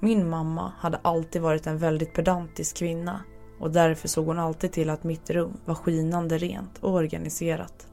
Min 0.00 0.28
mamma 0.28 0.72
hade 0.78 1.00
alltid 1.02 1.42
varit 1.42 1.66
en 1.66 1.78
väldigt 1.78 2.14
pedantisk 2.14 2.76
kvinna 2.76 3.20
och 3.60 3.70
därför 3.70 4.08
såg 4.08 4.26
hon 4.26 4.38
alltid 4.38 4.72
till 4.72 4.90
att 4.90 5.04
mitt 5.04 5.30
rum 5.30 5.56
var 5.64 5.74
skinande 5.74 6.38
rent 6.38 6.78
och 6.80 6.94
organiserat. 6.94 7.86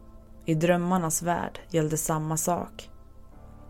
I 0.45 0.55
drömmarnas 0.55 1.22
värld 1.22 1.60
gällde 1.69 1.98
samma 1.98 2.38
sak. 2.38 2.89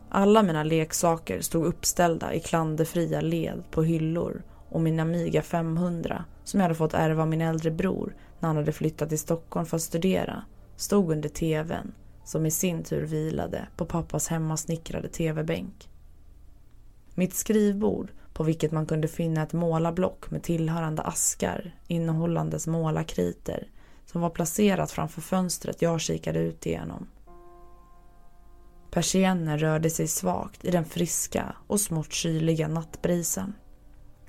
Alla 0.10 0.44
mina 0.44 0.64
leksaker 0.64 1.42
stod 1.42 1.66
uppställda 1.66 2.34
i 2.34 2.40
klanderfria 2.40 3.22
led 3.22 3.64
på 3.72 3.84
hyllor 3.84 4.44
och 4.70 4.82
min 4.82 5.00
Amiga 5.00 5.42
500 5.42 6.26
som 6.44 6.60
jag 6.60 6.66
hade 6.66 6.76
fått 6.76 6.94
ärva 6.94 7.22
av 7.22 7.28
min 7.28 7.42
äldre 7.42 7.72
bror 7.72 8.16
när 8.40 8.48
han 8.48 8.56
hade 8.56 8.72
flyttat 8.72 9.10
till 9.10 9.20
Stockholm 9.20 9.66
för 9.66 9.78
att 9.78 9.84
studera 9.84 10.44
stod 10.76 11.12
under 11.12 11.30
tvn 11.30 11.92
som 12.24 12.46
i 12.46 12.52
sin 12.52 12.84
tur 12.84 13.02
vilade 13.02 13.68
på 13.76 13.86
pappas 13.86 14.28
hemmasnickrade 14.28 15.08
tv-bänk. 15.08 15.90
Mitt 17.16 17.34
skrivbord, 17.34 18.12
på 18.34 18.44
vilket 18.44 18.72
man 18.72 18.86
kunde 18.86 19.08
finna 19.08 19.44
ett 19.44 19.54
målarblock 19.54 20.32
med 20.32 20.44
tillhörande 20.44 21.02
askar 21.02 21.76
innehållandes 21.88 22.68
målarkriter 22.68 23.68
som 24.06 24.22
var 24.22 24.30
placerat 24.30 24.92
framför 24.92 25.22
fönstret 25.22 25.82
jag 25.82 26.02
kikade 26.02 26.40
ut 26.40 26.66
igenom. 26.66 27.08
Persiennen 28.92 29.60
rörde 29.60 29.90
sig 29.90 30.08
svagt 30.08 30.66
i 30.66 30.72
den 30.72 30.86
friska 30.86 31.56
och 31.68 31.80
smått 31.80 32.14
kyliga 32.14 32.68
nattbrisen. 32.68 33.54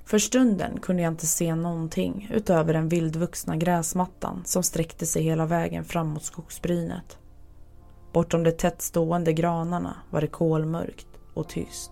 För 0.05 0.19
stunden 0.19 0.79
kunde 0.79 1.03
jag 1.03 1.13
inte 1.13 1.27
se 1.27 1.55
någonting 1.55 2.29
utöver 2.33 2.73
den 2.73 2.89
vildvuxna 2.89 3.55
gräsmattan 3.55 4.41
som 4.45 4.63
sträckte 4.63 5.05
sig 5.05 5.23
hela 5.23 5.45
vägen 5.45 5.85
fram 5.85 6.07
mot 6.07 6.23
skogsbrynet. 6.23 7.17
Bortom 8.15 8.43
de 8.43 8.51
tättstående 8.51 9.33
granarna 9.33 9.95
var 10.09 10.21
det 10.21 10.27
kolmörkt 10.27 11.07
och 11.33 11.49
tyst. 11.49 11.91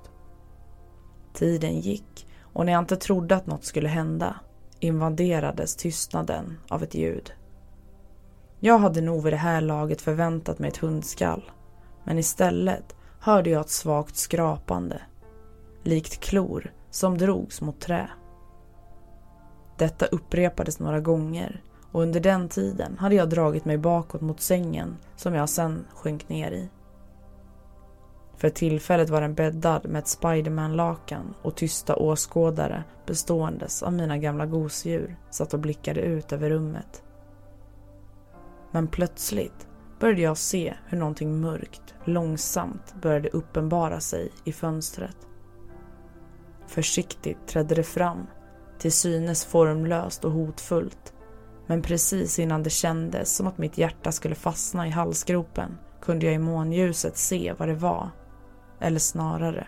Tiden 1.34 1.80
gick 1.80 2.27
och 2.53 2.65
när 2.65 2.74
jag 2.74 2.82
inte 2.82 2.96
trodde 2.96 3.36
att 3.36 3.48
något 3.48 3.65
skulle 3.65 3.89
hända 3.89 4.36
invaderades 4.80 5.75
tystnaden 5.75 6.58
av 6.68 6.84
ett 6.84 6.96
ljud. 6.96 7.34
Jag 8.60 8.77
hade 8.77 9.01
nog 9.01 9.24
vid 9.24 9.34
det 9.34 9.38
här 9.38 9.62
laget 9.62 10.01
förväntat 10.01 10.60
mig 10.60 10.70
ett 10.70 10.77
hundskall 10.77 11.51
men 12.03 12.20
istället 12.20 12.96
hörde 13.20 13.50
jag 13.50 13.62
ett 13.62 13.70
svagt 13.70 14.15
skrapande 14.15 15.01
likt 15.84 16.20
klor 16.20 16.72
som 16.89 17.18
drogs 17.18 17.62
mot 17.62 17.80
trä. 17.80 18.10
Detta 19.77 20.06
upprepades 20.06 20.80
några 20.80 21.00
gånger 21.00 21.62
och 21.93 22.01
under 22.01 22.19
den 22.19 22.50
tiden 22.50 22.97
hade 22.97 23.15
jag 23.15 23.29
dragit 23.29 23.65
mig 23.65 23.77
bakåt 23.77 24.21
mot 24.21 24.41
sängen 24.41 24.97
som 25.15 25.33
jag 25.33 25.50
sen 25.50 25.85
sjönk 25.93 26.29
ner 26.29 26.51
i. 26.51 26.69
För 28.38 28.50
tillfället 28.50 29.09
var 29.09 29.21
den 29.21 29.33
bäddad 29.33 29.89
med 29.89 30.00
ett 30.00 30.07
Spiderman-lakan 30.07 31.33
och 31.41 31.55
tysta 31.55 31.95
åskådare 31.95 32.83
beståendes 33.05 33.83
av 33.83 33.93
mina 33.93 34.17
gamla 34.17 34.45
gosedjur 34.45 35.15
satt 35.29 35.53
och 35.53 35.59
blickade 35.59 36.01
ut 36.01 36.33
över 36.33 36.50
rummet. 36.50 37.03
Men 38.71 38.88
plötsligt 38.88 39.67
började 40.00 40.21
jag 40.21 40.38
se 40.38 40.73
hur 40.88 40.97
någonting 40.97 41.41
mörkt 41.41 41.93
långsamt 42.05 42.95
började 43.01 43.29
uppenbara 43.29 44.00
sig 44.00 44.31
i 44.43 44.53
fönstret. 44.53 45.17
Försiktigt 46.67 47.47
trädde 47.47 47.75
det 47.75 47.83
fram, 47.83 48.27
till 48.79 48.91
synes 48.91 49.45
formlöst 49.45 50.25
och 50.25 50.31
hotfullt. 50.31 51.12
Men 51.67 51.82
precis 51.82 52.39
innan 52.39 52.63
det 52.63 52.70
kändes 52.70 53.36
som 53.36 53.48
att 53.48 53.58
mitt 53.58 53.77
hjärta 53.77 54.12
skulle 54.12 54.36
fastna 54.36 54.88
i 54.88 54.89
halsgropen 54.89 55.77
kunde 56.01 56.25
jag 56.25 56.36
i 56.36 56.39
månljuset 56.39 57.17
se 57.17 57.53
vad 57.58 57.67
det 57.67 57.75
var. 57.75 58.10
Eller 58.79 59.00
snarare, 59.00 59.67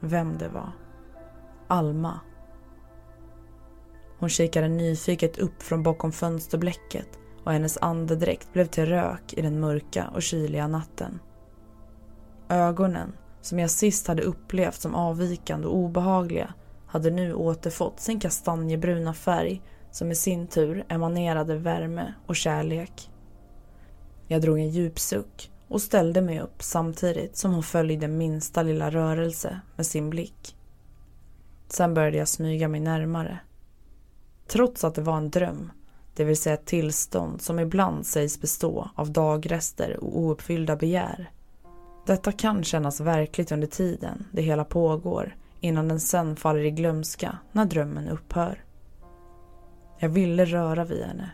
vem 0.00 0.38
det 0.38 0.48
var. 0.48 0.72
Alma. 1.68 2.20
Hon 4.18 4.28
kikade 4.28 4.68
nyfiket 4.68 5.38
upp 5.38 5.62
från 5.62 5.82
bakom 5.82 6.12
fönsterblecket 6.12 7.08
och 7.44 7.52
hennes 7.52 7.78
andedräkt 7.80 8.52
blev 8.52 8.66
till 8.66 8.86
rök 8.86 9.32
i 9.32 9.42
den 9.42 9.60
mörka 9.60 10.10
och 10.14 10.22
kyliga 10.22 10.68
natten. 10.68 11.20
Ögonen, 12.48 13.12
som 13.40 13.58
jag 13.58 13.70
sist 13.70 14.06
hade 14.06 14.22
upplevt 14.22 14.80
som 14.80 14.94
avvikande 14.94 15.66
och 15.66 15.76
obehagliga, 15.76 16.54
hade 16.86 17.10
nu 17.10 17.34
återfått 17.34 18.00
sin 18.00 18.20
kastanjebruna 18.20 19.14
färg 19.14 19.62
som 19.92 20.10
i 20.10 20.14
sin 20.14 20.46
tur 20.46 20.84
emanerade 20.88 21.56
värme 21.56 22.14
och 22.26 22.36
kärlek. 22.36 23.10
Jag 24.26 24.42
drog 24.42 24.58
en 24.58 24.68
djup 24.68 24.98
suck 24.98 25.50
och 25.68 25.82
ställde 25.82 26.22
mig 26.22 26.40
upp 26.40 26.62
samtidigt 26.62 27.36
som 27.36 27.52
hon 27.52 27.62
följde 27.62 28.08
minsta 28.08 28.62
lilla 28.62 28.90
rörelse 28.90 29.60
med 29.76 29.86
sin 29.86 30.10
blick. 30.10 30.56
Sen 31.68 31.94
började 31.94 32.16
jag 32.16 32.28
smyga 32.28 32.68
mig 32.68 32.80
närmare. 32.80 33.38
Trots 34.46 34.84
att 34.84 34.94
det 34.94 35.02
var 35.02 35.16
en 35.16 35.30
dröm, 35.30 35.72
det 36.14 36.24
vill 36.24 36.36
säga 36.36 36.54
ett 36.54 36.66
tillstånd 36.66 37.42
som 37.42 37.58
ibland 37.58 38.06
sägs 38.06 38.40
bestå 38.40 38.90
av 38.94 39.10
dagrester 39.10 40.04
och 40.04 40.18
ouppfyllda 40.18 40.76
begär. 40.76 41.30
Detta 42.06 42.32
kan 42.32 42.64
kännas 42.64 43.00
verkligt 43.00 43.52
under 43.52 43.66
tiden 43.66 44.24
det 44.32 44.42
hela 44.42 44.64
pågår 44.64 45.36
innan 45.60 45.88
den 45.88 46.00
sen 46.00 46.36
faller 46.36 46.64
i 46.64 46.70
glömska 46.70 47.38
när 47.52 47.64
drömmen 47.64 48.08
upphör. 48.08 48.64
Jag 50.02 50.08
ville 50.08 50.44
röra 50.44 50.84
vid 50.84 51.04
henne. 51.04 51.30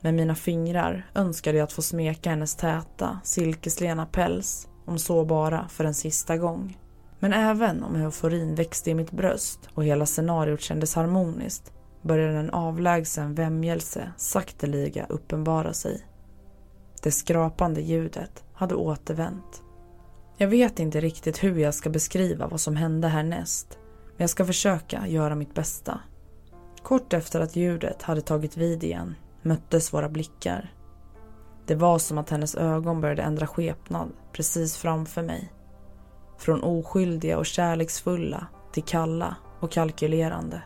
Med 0.00 0.14
mina 0.14 0.34
fingrar 0.34 1.10
önskade 1.14 1.58
jag 1.58 1.64
att 1.64 1.72
få 1.72 1.82
smeka 1.82 2.30
hennes 2.30 2.56
täta, 2.56 3.20
silkeslena 3.24 4.06
päls, 4.06 4.68
om 4.84 4.98
så 4.98 5.24
bara 5.24 5.68
för 5.68 5.84
en 5.84 5.94
sista 5.94 6.36
gång. 6.36 6.78
Men 7.18 7.32
även 7.32 7.82
om 7.82 7.96
euforin 7.96 8.54
växte 8.54 8.90
i 8.90 8.94
mitt 8.94 9.10
bröst 9.10 9.68
och 9.74 9.84
hela 9.84 10.06
scenariot 10.06 10.60
kändes 10.60 10.94
harmoniskt 10.94 11.72
började 12.02 12.38
en 12.38 12.50
avlägsen 12.50 13.34
vämjelse 13.34 14.12
sakteliga 14.16 15.06
uppenbara 15.08 15.72
sig. 15.72 16.06
Det 17.02 17.10
skrapande 17.10 17.80
ljudet 17.80 18.44
hade 18.54 18.74
återvänt. 18.74 19.62
Jag 20.36 20.48
vet 20.48 20.78
inte 20.78 21.00
riktigt 21.00 21.44
hur 21.44 21.58
jag 21.58 21.74
ska 21.74 21.90
beskriva 21.90 22.46
vad 22.46 22.60
som 22.60 22.76
hände 22.76 23.08
härnäst, 23.08 23.78
men 24.06 24.24
jag 24.24 24.30
ska 24.30 24.44
försöka 24.44 25.06
göra 25.06 25.34
mitt 25.34 25.54
bästa. 25.54 26.00
Kort 26.86 27.12
efter 27.12 27.40
att 27.40 27.56
ljudet 27.56 28.02
hade 28.02 28.20
tagit 28.20 28.56
vid 28.56 28.84
igen 28.84 29.14
möttes 29.42 29.94
våra 29.94 30.08
blickar. 30.08 30.74
Det 31.66 31.74
var 31.74 31.98
som 31.98 32.18
att 32.18 32.30
hennes 32.30 32.54
ögon 32.54 33.00
började 33.00 33.22
ändra 33.22 33.46
skepnad 33.46 34.08
precis 34.32 34.76
framför 34.76 35.22
mig. 35.22 35.52
Från 36.38 36.62
oskyldiga 36.62 37.38
och 37.38 37.46
kärleksfulla 37.46 38.46
till 38.72 38.82
kalla 38.82 39.36
och 39.60 39.72
kalkylerande. 39.72 40.62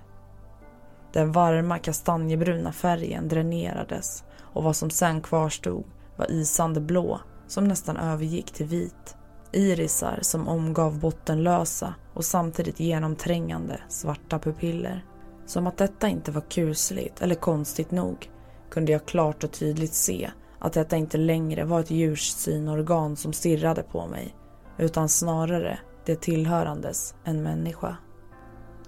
Den 1.13 1.33
varma 1.33 1.79
kastanjebruna 1.79 2.73
färgen 2.73 3.29
dränerades 3.29 4.25
och 4.39 4.65
vad 4.65 4.77
som 4.77 4.91
sen 4.91 5.21
kvarstod 5.21 5.85
var 6.17 6.31
isande 6.31 6.81
blå 6.81 7.21
som 7.47 7.65
nästan 7.65 7.97
övergick 7.97 8.51
till 8.51 8.67
vit. 8.67 9.17
Irisar 9.53 10.19
som 10.23 10.49
omgav 10.49 10.99
bottenlösa 10.99 11.95
och 12.15 12.25
samtidigt 12.25 12.81
genomträngande 12.81 13.81
svarta 13.89 14.39
pupiller. 14.39 15.05
Som 15.51 15.67
att 15.67 15.77
detta 15.77 16.09
inte 16.09 16.31
var 16.31 16.41
kusligt 16.41 17.23
eller 17.23 17.35
konstigt 17.35 17.91
nog 17.91 18.31
kunde 18.71 18.93
jag 18.93 19.07
klart 19.07 19.45
och 19.45 19.53
tydligt 19.53 19.95
se 19.95 20.31
att 20.59 20.73
detta 20.73 20.97
inte 20.97 21.19
längre 21.19 21.65
var 21.65 21.81
ett 21.81 21.91
djurs 21.91 22.29
synorgan 22.31 23.17
som 23.17 23.33
stirrade 23.33 23.83
på 23.83 24.07
mig 24.07 24.35
utan 24.79 25.09
snarare 25.09 25.79
det 26.05 26.21
tillhörandes 26.21 27.15
en 27.25 27.43
människa. 27.43 27.97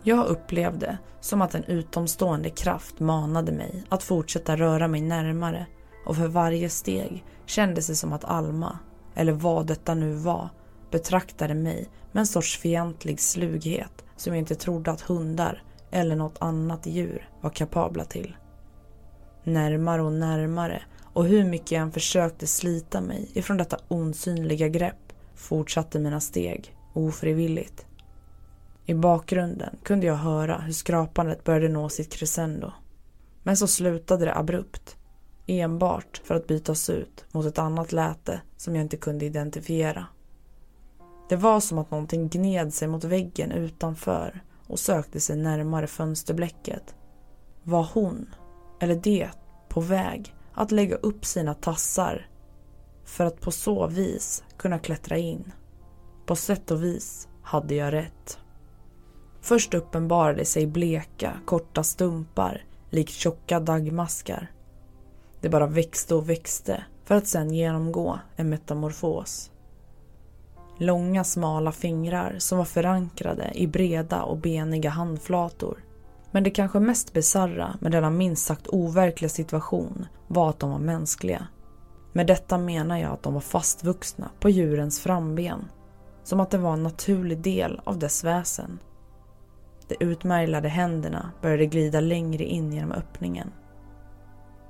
Jag 0.02 0.26
upplevde 0.26 0.98
som 1.20 1.42
att 1.42 1.54
en 1.54 1.64
utomstående 1.64 2.50
kraft 2.50 3.00
manade 3.00 3.52
mig 3.52 3.84
att 3.88 4.02
fortsätta 4.02 4.56
röra 4.56 4.88
mig 4.88 5.00
närmare 5.00 5.66
och 6.06 6.16
för 6.16 6.28
varje 6.28 6.68
steg 6.68 7.24
kändes 7.46 7.86
det 7.86 7.96
som 7.96 8.12
att 8.12 8.24
Alma, 8.24 8.78
eller 9.14 9.32
vad 9.32 9.66
detta 9.66 9.94
nu 9.94 10.12
var, 10.12 10.48
betraktade 10.90 11.54
mig 11.54 11.88
med 12.12 12.20
en 12.20 12.26
sorts 12.26 12.58
fientlig 12.58 13.20
slughet 13.20 14.04
som 14.16 14.32
jag 14.32 14.38
inte 14.38 14.54
trodde 14.54 14.90
att 14.90 15.00
hundar 15.00 15.62
eller 15.92 16.16
något 16.16 16.36
annat 16.38 16.86
djur 16.86 17.28
var 17.40 17.50
kapabla 17.50 18.04
till. 18.04 18.36
Närmare 19.44 20.02
och 20.02 20.12
närmare 20.12 20.82
och 21.12 21.24
hur 21.24 21.44
mycket 21.44 21.70
jag 21.70 21.82
än 21.82 21.92
försökte 21.92 22.46
slita 22.46 23.00
mig 23.00 23.30
ifrån 23.32 23.56
detta 23.56 23.78
osynliga 23.88 24.68
grepp 24.68 25.12
fortsatte 25.34 25.98
mina 25.98 26.20
steg 26.20 26.76
ofrivilligt. 26.92 27.86
I 28.86 28.94
bakgrunden 28.94 29.76
kunde 29.82 30.06
jag 30.06 30.14
höra 30.14 30.58
hur 30.58 30.72
skrapandet 30.72 31.44
började 31.44 31.68
nå 31.68 31.88
sitt 31.88 32.12
crescendo. 32.12 32.72
Men 33.42 33.56
så 33.56 33.66
slutade 33.66 34.24
det 34.24 34.34
abrupt. 34.34 34.96
Enbart 35.46 36.20
för 36.24 36.34
att 36.34 36.46
bytas 36.46 36.90
ut 36.90 37.24
mot 37.32 37.46
ett 37.46 37.58
annat 37.58 37.92
läte 37.92 38.40
som 38.56 38.76
jag 38.76 38.82
inte 38.82 38.96
kunde 38.96 39.24
identifiera. 39.24 40.06
Det 41.28 41.36
var 41.36 41.60
som 41.60 41.78
att 41.78 41.90
någonting 41.90 42.28
gned 42.28 42.74
sig 42.74 42.88
mot 42.88 43.04
väggen 43.04 43.52
utanför 43.52 44.42
och 44.66 44.78
sökte 44.78 45.20
sig 45.20 45.36
närmare 45.36 45.86
fönsterblecket. 45.86 46.94
Var 47.62 47.88
hon, 47.94 48.34
eller 48.80 48.94
det, 48.94 49.30
på 49.68 49.80
väg 49.80 50.34
att 50.54 50.70
lägga 50.70 50.96
upp 50.96 51.24
sina 51.24 51.54
tassar 51.54 52.26
för 53.04 53.24
att 53.24 53.40
på 53.40 53.50
så 53.50 53.86
vis 53.86 54.44
kunna 54.56 54.78
klättra 54.78 55.16
in? 55.16 55.52
På 56.26 56.36
sätt 56.36 56.70
och 56.70 56.84
vis 56.84 57.28
hade 57.42 57.74
jag 57.74 57.92
rätt. 57.92 58.38
Först 59.40 59.74
uppenbarade 59.74 60.44
sig 60.44 60.66
bleka, 60.66 61.32
korta 61.44 61.82
stumpar 61.82 62.64
likt 62.90 63.12
tjocka 63.12 63.60
dagmaskar. 63.60 64.50
Det 65.40 65.48
bara 65.48 65.66
växte 65.66 66.14
och 66.14 66.30
växte 66.30 66.84
för 67.04 67.14
att 67.14 67.26
sedan 67.26 67.50
genomgå 67.50 68.18
en 68.36 68.48
metamorfos. 68.48 69.51
Långa 70.82 71.24
smala 71.24 71.72
fingrar 71.72 72.36
som 72.38 72.58
var 72.58 72.64
förankrade 72.64 73.50
i 73.54 73.66
breda 73.66 74.22
och 74.22 74.36
beniga 74.36 74.90
handflator. 74.90 75.84
Men 76.30 76.44
det 76.44 76.50
kanske 76.50 76.80
mest 76.80 77.12
bizarra 77.12 77.76
med 77.80 77.92
denna 77.92 78.10
minst 78.10 78.46
sagt 78.46 78.66
overkliga 78.66 79.28
situation 79.28 80.06
var 80.28 80.48
att 80.50 80.58
de 80.58 80.70
var 80.70 80.78
mänskliga. 80.78 81.46
Med 82.12 82.26
detta 82.26 82.58
menar 82.58 82.98
jag 82.98 83.12
att 83.12 83.22
de 83.22 83.34
var 83.34 83.40
fastvuxna 83.40 84.30
på 84.40 84.50
djurens 84.50 85.00
framben. 85.00 85.64
Som 86.24 86.40
att 86.40 86.50
det 86.50 86.58
var 86.58 86.72
en 86.72 86.82
naturlig 86.82 87.38
del 87.38 87.80
av 87.84 87.98
dess 87.98 88.24
väsen. 88.24 88.78
De 89.88 89.96
utmärglade 90.04 90.68
händerna 90.68 91.30
började 91.42 91.66
glida 91.66 92.00
längre 92.00 92.44
in 92.44 92.72
genom 92.72 92.92
öppningen. 92.92 93.52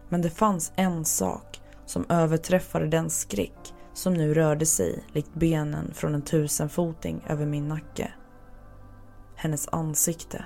Men 0.08 0.22
det 0.22 0.30
fanns 0.30 0.72
en 0.76 1.04
sak 1.04 1.60
som 1.86 2.06
överträffade 2.08 2.86
den 2.86 3.10
skräck 3.10 3.74
som 3.94 4.14
nu 4.14 4.34
rörde 4.34 4.66
sig 4.66 5.04
likt 5.12 5.34
benen 5.34 5.90
från 5.94 6.14
en 6.14 6.22
tusenfoting 6.22 7.24
över 7.28 7.46
min 7.46 7.68
nacke. 7.68 8.12
Hennes 9.36 9.68
ansikte. 9.68 10.44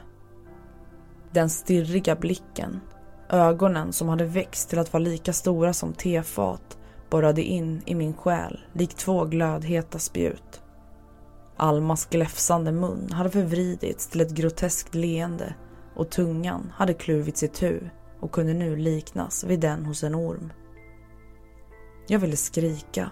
Den 1.33 1.51
stirriga 1.51 2.17
blicken, 2.17 2.81
ögonen 3.29 3.93
som 3.93 4.09
hade 4.09 4.25
växt 4.25 4.69
till 4.69 4.79
att 4.79 4.93
vara 4.93 5.03
lika 5.03 5.33
stora 5.33 5.73
som 5.73 5.93
tefat 5.93 6.79
borrade 7.11 7.43
in 7.43 7.83
i 7.87 7.95
min 7.95 8.15
själ 8.15 8.61
likt 8.73 8.97
två 8.97 9.25
glödheta 9.25 9.99
spjut. 9.99 10.63
Almas 11.57 12.07
gläfsande 12.07 12.73
mun 12.73 13.13
hade 13.13 13.31
förvridits 13.31 14.09
till 14.09 14.21
ett 14.21 14.31
groteskt 14.31 14.95
leende 14.95 15.55
och 15.95 16.11
tungan 16.11 16.73
hade 16.75 16.95
kluvits 16.95 17.43
i 17.43 17.49
tu 17.49 17.81
och 18.21 18.33
kunde 18.33 18.55
nu 18.55 18.77
liknas 18.77 19.45
vid 19.45 19.61
den 19.61 19.87
hos 19.87 20.05
en 20.05 20.15
orm. 20.15 20.53
Jag 22.09 22.19
ville 22.19 22.37
skrika, 22.37 23.11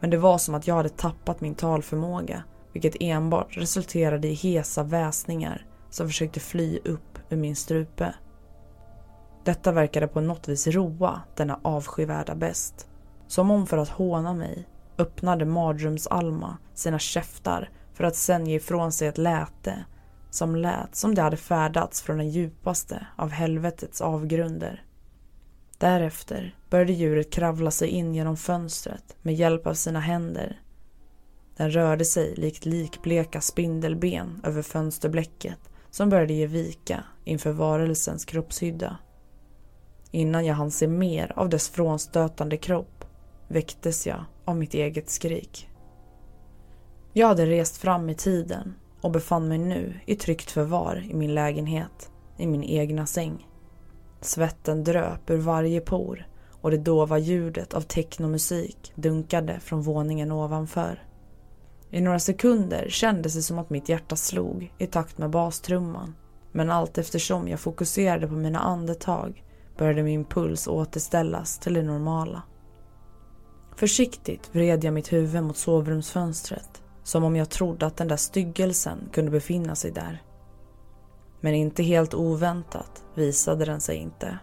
men 0.00 0.10
det 0.10 0.16
var 0.16 0.38
som 0.38 0.54
att 0.54 0.66
jag 0.66 0.74
hade 0.74 0.88
tappat 0.88 1.40
min 1.40 1.54
talförmåga 1.54 2.42
vilket 2.72 2.96
enbart 3.00 3.56
resulterade 3.56 4.28
i 4.28 4.34
hesa 4.34 4.82
väsningar 4.82 5.66
som 5.90 6.06
försökte 6.06 6.40
fly 6.40 6.78
upp 6.84 7.18
ur 7.30 7.36
min 7.36 7.56
strupe. 7.56 8.14
Detta 9.44 9.72
verkade 9.72 10.08
på 10.08 10.20
något 10.20 10.48
vis 10.48 10.66
roa 10.66 11.20
denna 11.36 11.60
avskyvärda 11.62 12.34
bäst. 12.34 12.88
Som 13.26 13.50
om 13.50 13.66
för 13.66 13.78
att 13.78 13.88
håna 13.88 14.34
mig 14.34 14.68
öppnade 14.98 15.44
mardröms-Alma 15.44 16.56
sina 16.74 16.98
käftar 16.98 17.70
för 17.94 18.04
att 18.04 18.16
sen 18.16 18.46
ge 18.46 18.56
ifrån 18.56 18.92
sig 18.92 19.08
ett 19.08 19.18
läte 19.18 19.84
som 20.30 20.56
lät 20.56 20.94
som 20.94 21.14
det 21.14 21.22
hade 21.22 21.36
färdats 21.36 22.02
från 22.02 22.18
den 22.18 22.30
djupaste 22.30 23.06
av 23.16 23.30
helvetets 23.30 24.00
avgrunder. 24.00 24.85
Därefter 25.78 26.54
började 26.70 26.92
djuret 26.92 27.32
kravla 27.32 27.70
sig 27.70 27.88
in 27.88 28.14
genom 28.14 28.36
fönstret 28.36 29.16
med 29.22 29.34
hjälp 29.34 29.66
av 29.66 29.74
sina 29.74 30.00
händer. 30.00 30.60
Den 31.56 31.70
rörde 31.70 32.04
sig 32.04 32.34
likt 32.36 32.64
likbleka 32.64 33.40
spindelben 33.40 34.40
över 34.44 34.62
fönsterblecket 34.62 35.58
som 35.90 36.08
började 36.08 36.32
ge 36.32 36.46
vika 36.46 37.04
inför 37.24 37.52
varelsens 37.52 38.24
kroppshydda. 38.24 38.96
Innan 40.10 40.44
jag 40.46 40.54
hann 40.54 40.70
se 40.70 40.86
mer 40.86 41.32
av 41.36 41.48
dess 41.48 41.68
frånstötande 41.68 42.56
kropp 42.56 43.04
väcktes 43.48 44.06
jag 44.06 44.24
av 44.44 44.56
mitt 44.56 44.74
eget 44.74 45.10
skrik. 45.10 45.68
Jag 47.12 47.28
hade 47.28 47.46
rest 47.46 47.76
fram 47.76 48.10
i 48.10 48.14
tiden 48.14 48.74
och 49.00 49.10
befann 49.10 49.48
mig 49.48 49.58
nu 49.58 50.00
i 50.06 50.16
tryggt 50.16 50.50
förvar 50.50 51.06
i 51.10 51.14
min 51.14 51.34
lägenhet, 51.34 52.10
i 52.36 52.46
min 52.46 52.64
egna 52.64 53.06
säng. 53.06 53.46
Svetten 54.20 54.84
dröp 54.84 55.30
ur 55.30 55.38
varje 55.38 55.80
por 55.80 56.26
och 56.60 56.70
det 56.70 56.76
dova 56.76 57.18
ljudet 57.18 57.74
av 57.74 57.80
technomusik 57.80 58.92
dunkade 58.94 59.60
från 59.60 59.82
våningen 59.82 60.32
ovanför. 60.32 61.02
I 61.90 62.00
några 62.00 62.18
sekunder 62.18 62.86
kändes 62.88 63.34
det 63.34 63.42
som 63.42 63.58
att 63.58 63.70
mitt 63.70 63.88
hjärta 63.88 64.16
slog 64.16 64.74
i 64.78 64.86
takt 64.86 65.18
med 65.18 65.30
bastrumman. 65.30 66.14
Men 66.52 66.70
allt 66.70 66.98
eftersom 66.98 67.48
jag 67.48 67.60
fokuserade 67.60 68.28
på 68.28 68.34
mina 68.34 68.58
andetag 68.58 69.44
började 69.78 70.02
min 70.02 70.24
puls 70.24 70.66
återställas 70.66 71.58
till 71.58 71.74
det 71.74 71.82
normala. 71.82 72.42
Försiktigt 73.76 74.50
vred 74.52 74.84
jag 74.84 74.94
mitt 74.94 75.12
huvud 75.12 75.42
mot 75.42 75.56
sovrumsfönstret 75.56 76.82
som 77.02 77.24
om 77.24 77.36
jag 77.36 77.50
trodde 77.50 77.86
att 77.86 77.96
den 77.96 78.08
där 78.08 78.16
styggelsen 78.16 79.08
kunde 79.12 79.30
befinna 79.30 79.74
sig 79.74 79.90
där. 79.90 80.22
Men 81.40 81.54
inte 81.54 81.82
helt 81.82 82.14
oväntat 82.14 83.04
visade 83.14 83.64
den 83.64 83.80
sig 83.80 83.96
inte. 83.96 84.38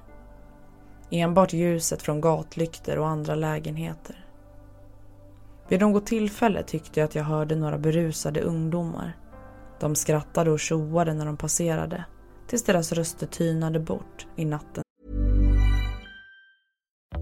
Enbart 1.10 1.53
ljuset 1.53 2.01
från 2.01 2.21
gatlyktor 2.21 2.97
och 2.97 3.08
andra 3.08 3.36
lägenheter. 3.36 4.25
Vid 5.67 5.79
något 5.79 6.06
tillfälle 6.06 6.63
tyckte 6.63 6.99
jag 6.99 7.08
att 7.08 7.15
jag 7.15 7.23
hörde 7.23 7.56
några 7.56 7.77
berusade 7.77 8.41
ungdomar. 8.41 9.17
De 9.79 9.95
skrattade 9.95 10.51
och 10.51 10.60
tjoade 10.60 11.13
när 11.13 11.25
de 11.25 11.38
passerade 11.38 12.06
tills 12.47 12.63
deras 12.63 12.91
röster 12.91 13.27
tynade 13.27 13.79
bort 13.79 14.27
i 14.36 14.45
natten. 14.45 14.83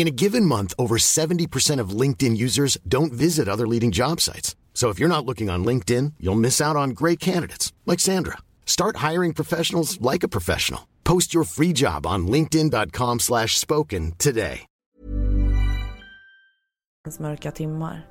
In 0.00 0.08
a 0.08 0.22
given 0.22 0.46
month, 0.46 0.72
over 0.78 0.96
70% 0.96 1.82
of 1.82 2.00
LinkedIn 2.00 2.34
users 2.34 2.78
don't 2.88 3.12
visit 3.12 3.48
other 3.48 3.66
leading 3.66 3.90
job 3.90 4.20
sites. 4.20 4.56
So 4.72 4.88
if 4.88 4.98
you're 4.98 5.14
not 5.14 5.26
looking 5.26 5.50
on 5.50 5.62
LinkedIn, 5.62 6.14
you'll 6.18 6.40
miss 6.40 6.60
out 6.60 6.76
on 6.76 6.94
great 6.94 7.20
candidates 7.20 7.74
like 7.84 8.00
Sandra. 8.00 8.38
Start 8.64 9.10
hiring 9.10 9.34
professionals 9.34 10.00
like 10.00 10.26
a 10.26 10.28
professional. 10.28 10.80
Post 11.04 11.34
your 11.34 11.44
free 11.44 11.72
job 11.74 12.06
on 12.06 12.26
linkedin.com/spoken 12.26 14.12
today. 14.18 14.66
mörka 17.18 17.50
timmar. 17.50 18.06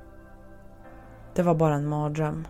Det 1.34 1.42
var 1.42 1.54
bara 1.54 1.74
en 1.74 1.88
mardröm. 1.88 2.46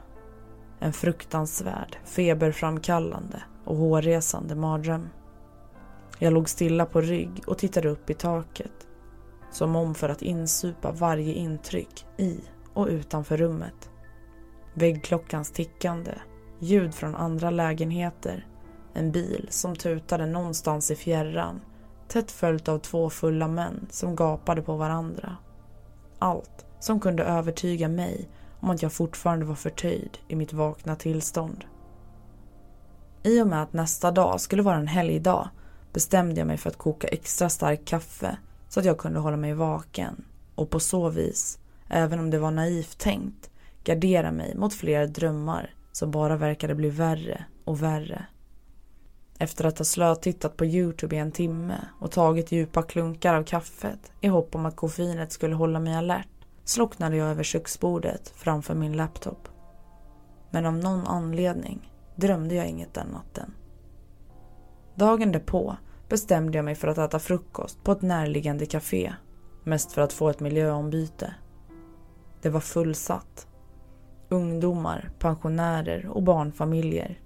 En 0.80 0.92
fruktansvärd, 0.92 1.96
feberframkallande 2.04 3.42
och 3.64 3.76
hårresande 3.76 4.54
mardröm. 4.54 5.08
Jag 6.18 6.32
låg 6.32 6.48
stilla 6.48 6.86
på 6.86 7.00
rygg 7.00 7.42
och 7.46 7.58
tittade 7.58 7.88
upp 7.88 8.10
i 8.10 8.14
taket. 8.14 8.86
Som 9.50 9.76
om 9.76 9.94
för 9.94 10.08
att 10.08 10.22
insupa 10.22 10.92
varje 10.92 11.32
intryck 11.34 12.06
i 12.16 12.40
och 12.74 12.86
utanför 12.86 13.36
rummet. 13.36 13.90
Väggklockans 14.74 15.50
tickande, 15.50 16.14
ljud 16.58 16.94
från 16.94 17.14
andra 17.14 17.50
lägenheter, 17.50 18.46
en 18.94 19.12
bil 19.12 19.46
som 19.50 19.76
tutade 19.76 20.26
någonstans 20.26 20.90
i 20.90 20.96
fjärran, 20.96 21.60
tätt 22.08 22.30
följt 22.30 22.68
av 22.68 22.78
två 22.78 23.10
fulla 23.10 23.48
män 23.48 23.86
som 23.90 24.16
gapade 24.16 24.62
på 24.62 24.76
varandra. 24.76 25.36
Allt 26.18 26.66
som 26.80 27.00
kunde 27.00 27.24
övertyga 27.24 27.88
mig 27.88 28.28
om 28.60 28.70
att 28.70 28.82
jag 28.82 28.92
fortfarande 28.92 29.44
var 29.44 29.54
förtöjd 29.54 30.18
i 30.28 30.36
mitt 30.36 30.52
vakna 30.52 30.96
tillstånd. 30.96 31.64
I 33.22 33.42
och 33.42 33.46
med 33.46 33.62
att 33.62 33.72
nästa 33.72 34.10
dag 34.10 34.40
skulle 34.40 34.62
vara 34.62 34.76
en 34.76 34.86
helgdag 34.86 35.50
bestämde 35.92 36.40
jag 36.40 36.46
mig 36.46 36.56
för 36.56 36.70
att 36.70 36.76
koka 36.76 37.08
extra 37.08 37.48
starkt 37.48 37.84
kaffe 37.84 38.36
så 38.70 38.80
att 38.80 38.86
jag 38.86 38.98
kunde 38.98 39.18
hålla 39.18 39.36
mig 39.36 39.54
vaken 39.54 40.24
och 40.54 40.70
på 40.70 40.80
så 40.80 41.08
vis, 41.08 41.58
även 41.88 42.18
om 42.18 42.30
det 42.30 42.38
var 42.38 42.50
naivt 42.50 42.98
tänkt, 42.98 43.50
gardera 43.84 44.32
mig 44.32 44.54
mot 44.56 44.74
flera 44.74 45.06
drömmar 45.06 45.74
som 45.92 46.10
bara 46.10 46.36
verkade 46.36 46.74
bli 46.74 46.90
värre 46.90 47.44
och 47.64 47.82
värre. 47.82 48.26
Efter 49.38 49.64
att 49.64 49.78
ha 49.78 49.84
slötittat 49.84 50.56
på 50.56 50.64
Youtube 50.64 51.16
i 51.16 51.18
en 51.18 51.32
timme 51.32 51.74
och 52.00 52.10
tagit 52.10 52.52
djupa 52.52 52.82
klunkar 52.82 53.34
av 53.34 53.44
kaffet 53.44 54.12
i 54.20 54.28
hopp 54.28 54.54
om 54.54 54.66
att 54.66 54.76
koffeinet 54.76 55.32
skulle 55.32 55.54
hålla 55.54 55.80
mig 55.80 55.94
alert 55.94 56.28
slocknade 56.64 57.16
jag 57.16 57.28
över 57.28 57.42
köksbordet 57.42 58.32
framför 58.36 58.74
min 58.74 58.96
laptop. 58.96 59.48
Men 60.50 60.66
av 60.66 60.74
någon 60.74 61.06
anledning 61.06 61.92
drömde 62.16 62.54
jag 62.54 62.66
inget 62.66 62.94
den 62.94 63.06
natten. 63.06 63.54
Dagen 64.94 65.32
därpå 65.32 65.76
bestämde 66.10 66.58
jag 66.58 66.64
mig 66.64 66.74
för 66.74 66.88
att 66.88 66.98
äta 66.98 67.18
frukost 67.18 67.84
på 67.84 67.92
ett 67.92 68.02
närliggande 68.02 68.66
café. 68.66 69.12
Mest 69.64 69.92
för 69.92 70.02
att 70.02 70.12
få 70.12 70.28
ett 70.28 70.40
miljöombyte. 70.40 71.34
Det 72.42 72.48
var 72.48 72.60
fullsatt. 72.60 73.46
Ungdomar, 74.28 75.10
pensionärer 75.18 76.06
och 76.06 76.22
barnfamiljer. 76.22 77.20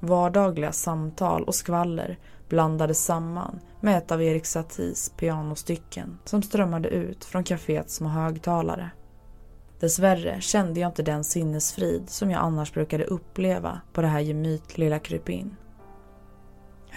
Vardagliga 0.00 0.72
samtal 0.72 1.44
och 1.44 1.54
skvaller 1.54 2.18
blandades 2.48 3.04
samman 3.04 3.60
med 3.80 3.98
ett 3.98 4.12
av 4.12 4.22
Erik 4.22 4.46
Saties 4.46 5.12
pianostycken 5.16 6.18
som 6.24 6.42
strömmade 6.42 6.88
ut 6.88 7.24
från 7.24 7.44
kaféets 7.44 7.94
små 7.94 8.08
högtalare. 8.08 8.90
Dessvärre 9.80 10.40
kände 10.40 10.80
jag 10.80 10.88
inte 10.88 11.02
den 11.02 11.24
sinnesfrid 11.24 12.10
som 12.10 12.30
jag 12.30 12.40
annars 12.40 12.72
brukade 12.72 13.04
uppleva 13.04 13.80
på 13.92 14.00
det 14.00 14.08
här 14.08 14.20
gemyt 14.20 14.78
lilla 14.78 14.98
krypin. 14.98 15.56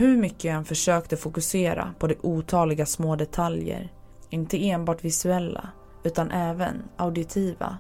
Hur 0.02 0.18
mycket 0.18 0.44
jag 0.44 0.56
än 0.56 0.66
försökte 0.66 1.18
fokusera 1.18 1.94
på 2.00 2.08
de 2.08 2.16
otaliga 2.22 2.86
små 2.86 3.16
detaljer, 3.16 3.94
inte 4.30 4.70
enbart 4.70 5.04
visuella 5.04 5.70
utan 6.04 6.32
även 6.32 6.84
auditiva, 6.98 7.78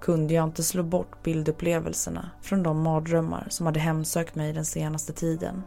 kunde 0.00 0.34
jag 0.34 0.44
inte 0.44 0.62
slå 0.62 0.82
bort 0.82 1.22
bildupplevelserna 1.22 2.30
från 2.42 2.62
de 2.62 2.82
mardrömmar 2.82 3.46
som 3.50 3.66
hade 3.66 3.80
hemsökt 3.80 4.34
mig 4.34 4.52
den 4.52 4.64
senaste 4.64 5.12
tiden. 5.12 5.62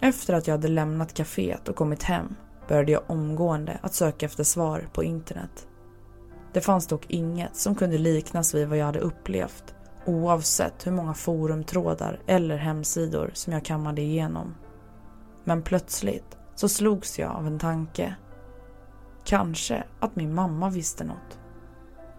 Efter 0.00 0.34
att 0.34 0.46
jag 0.46 0.54
hade 0.54 0.68
lämnat 0.68 1.14
kaféet 1.14 1.68
och 1.68 1.76
kommit 1.76 2.02
hem 2.02 2.34
började 2.68 2.92
jag 2.92 3.02
omgående 3.06 3.78
att 3.82 3.94
söka 3.94 4.26
efter 4.26 4.44
svar 4.44 4.88
på 4.92 5.04
internet. 5.04 5.66
Det 6.52 6.60
fanns 6.60 6.86
dock 6.86 7.06
inget 7.08 7.56
som 7.56 7.74
kunde 7.74 7.98
liknas 7.98 8.54
vid 8.54 8.68
vad 8.68 8.78
jag 8.78 8.86
hade 8.86 9.00
upplevt 9.00 9.74
oavsett 10.06 10.86
hur 10.86 10.92
många 10.92 11.14
forumtrådar 11.14 12.20
eller 12.26 12.56
hemsidor 12.56 13.30
som 13.34 13.52
jag 13.52 13.64
kammade 13.64 14.02
igenom. 14.02 14.54
Men 15.44 15.62
plötsligt 15.62 16.38
så 16.54 16.68
slogs 16.68 17.18
jag 17.18 17.30
av 17.30 17.46
en 17.46 17.58
tanke. 17.58 18.14
Kanske 19.24 19.84
att 20.00 20.16
min 20.16 20.34
mamma 20.34 20.70
visste 20.70 21.04
något. 21.04 21.38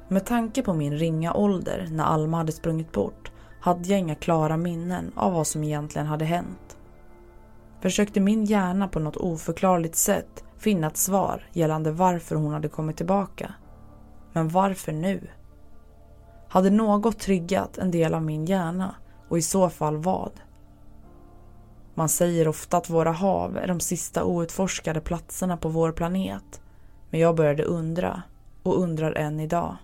Med 0.08 0.26
tanke 0.26 0.62
på 0.62 0.74
min 0.74 0.98
ringa 0.98 1.34
ålder 1.34 1.88
när 1.92 2.04
Alma 2.04 2.38
hade 2.38 2.52
sprungit 2.52 2.92
bort 2.92 3.32
hade 3.62 3.90
jag 3.90 4.00
inga 4.00 4.16
klara 4.16 4.58
minnen 4.58 5.12
av 5.16 5.34
vad 5.34 5.48
som 5.48 5.64
egentligen 5.64 6.08
hade 6.08 6.26
hänt. 6.26 6.78
Försökte 7.82 8.20
min 8.20 8.46
hjärna 8.46 8.88
på 8.88 9.00
något 9.00 9.18
oförklarligt 9.18 9.96
sätt 9.96 10.44
finna 10.58 10.88
ett 10.88 10.98
svar 10.98 11.46
gällande 11.54 11.92
varför 11.92 12.36
hon 12.36 12.54
hade 12.54 12.70
kommit 12.70 12.98
tillbaka. 12.98 13.54
Men 14.34 14.50
varför 14.50 14.92
nu? 14.92 15.28
Hade 16.50 16.70
något 16.70 17.20
triggat 17.20 17.78
en 17.78 17.92
del 17.92 18.14
av 18.14 18.22
min 18.22 18.46
hjärna 18.46 18.96
och 19.30 19.38
i 19.38 19.42
så 19.42 19.70
fall 19.70 19.98
vad? 19.98 20.32
Man 21.94 22.10
säger 22.10 22.48
ofta 22.48 22.78
att 22.78 22.90
våra 22.90 23.12
hav 23.12 23.58
är 23.58 23.68
de 23.68 23.80
sista 23.80 24.24
outforskade 24.24 25.02
platserna 25.02 25.58
på 25.58 25.70
vår 25.70 25.92
planet. 25.92 26.62
Men 27.10 27.20
jag 27.20 27.36
började 27.36 27.64
undra 27.64 28.24
och 28.64 28.80
undrar 28.82 29.12
än 29.12 29.40
idag. 29.40 29.78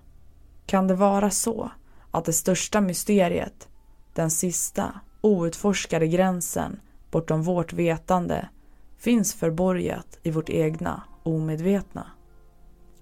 Kan 0.65 0.87
det 0.87 0.95
vara 0.95 1.29
så 1.29 1.71
att 2.11 2.25
det 2.25 2.33
största 2.33 2.81
mysteriet, 2.81 3.67
den 4.13 4.31
sista 4.31 4.99
outforskade 5.21 6.07
gränsen 6.07 6.79
bortom 7.11 7.43
vårt 7.43 7.73
vetande 7.73 8.49
finns 8.97 9.33
förborgat 9.33 10.19
i 10.23 10.31
vårt 10.31 10.49
egna 10.49 11.03
omedvetna. 11.23 12.05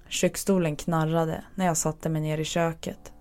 Köksstolen 0.07 0.75
knarrade 0.75 1.43
när 1.55 1.65
jag 1.65 1.77
satte 1.77 2.09
mig 2.09 2.21
ner 2.21 2.37
i 2.37 2.45
köket. 2.45 3.13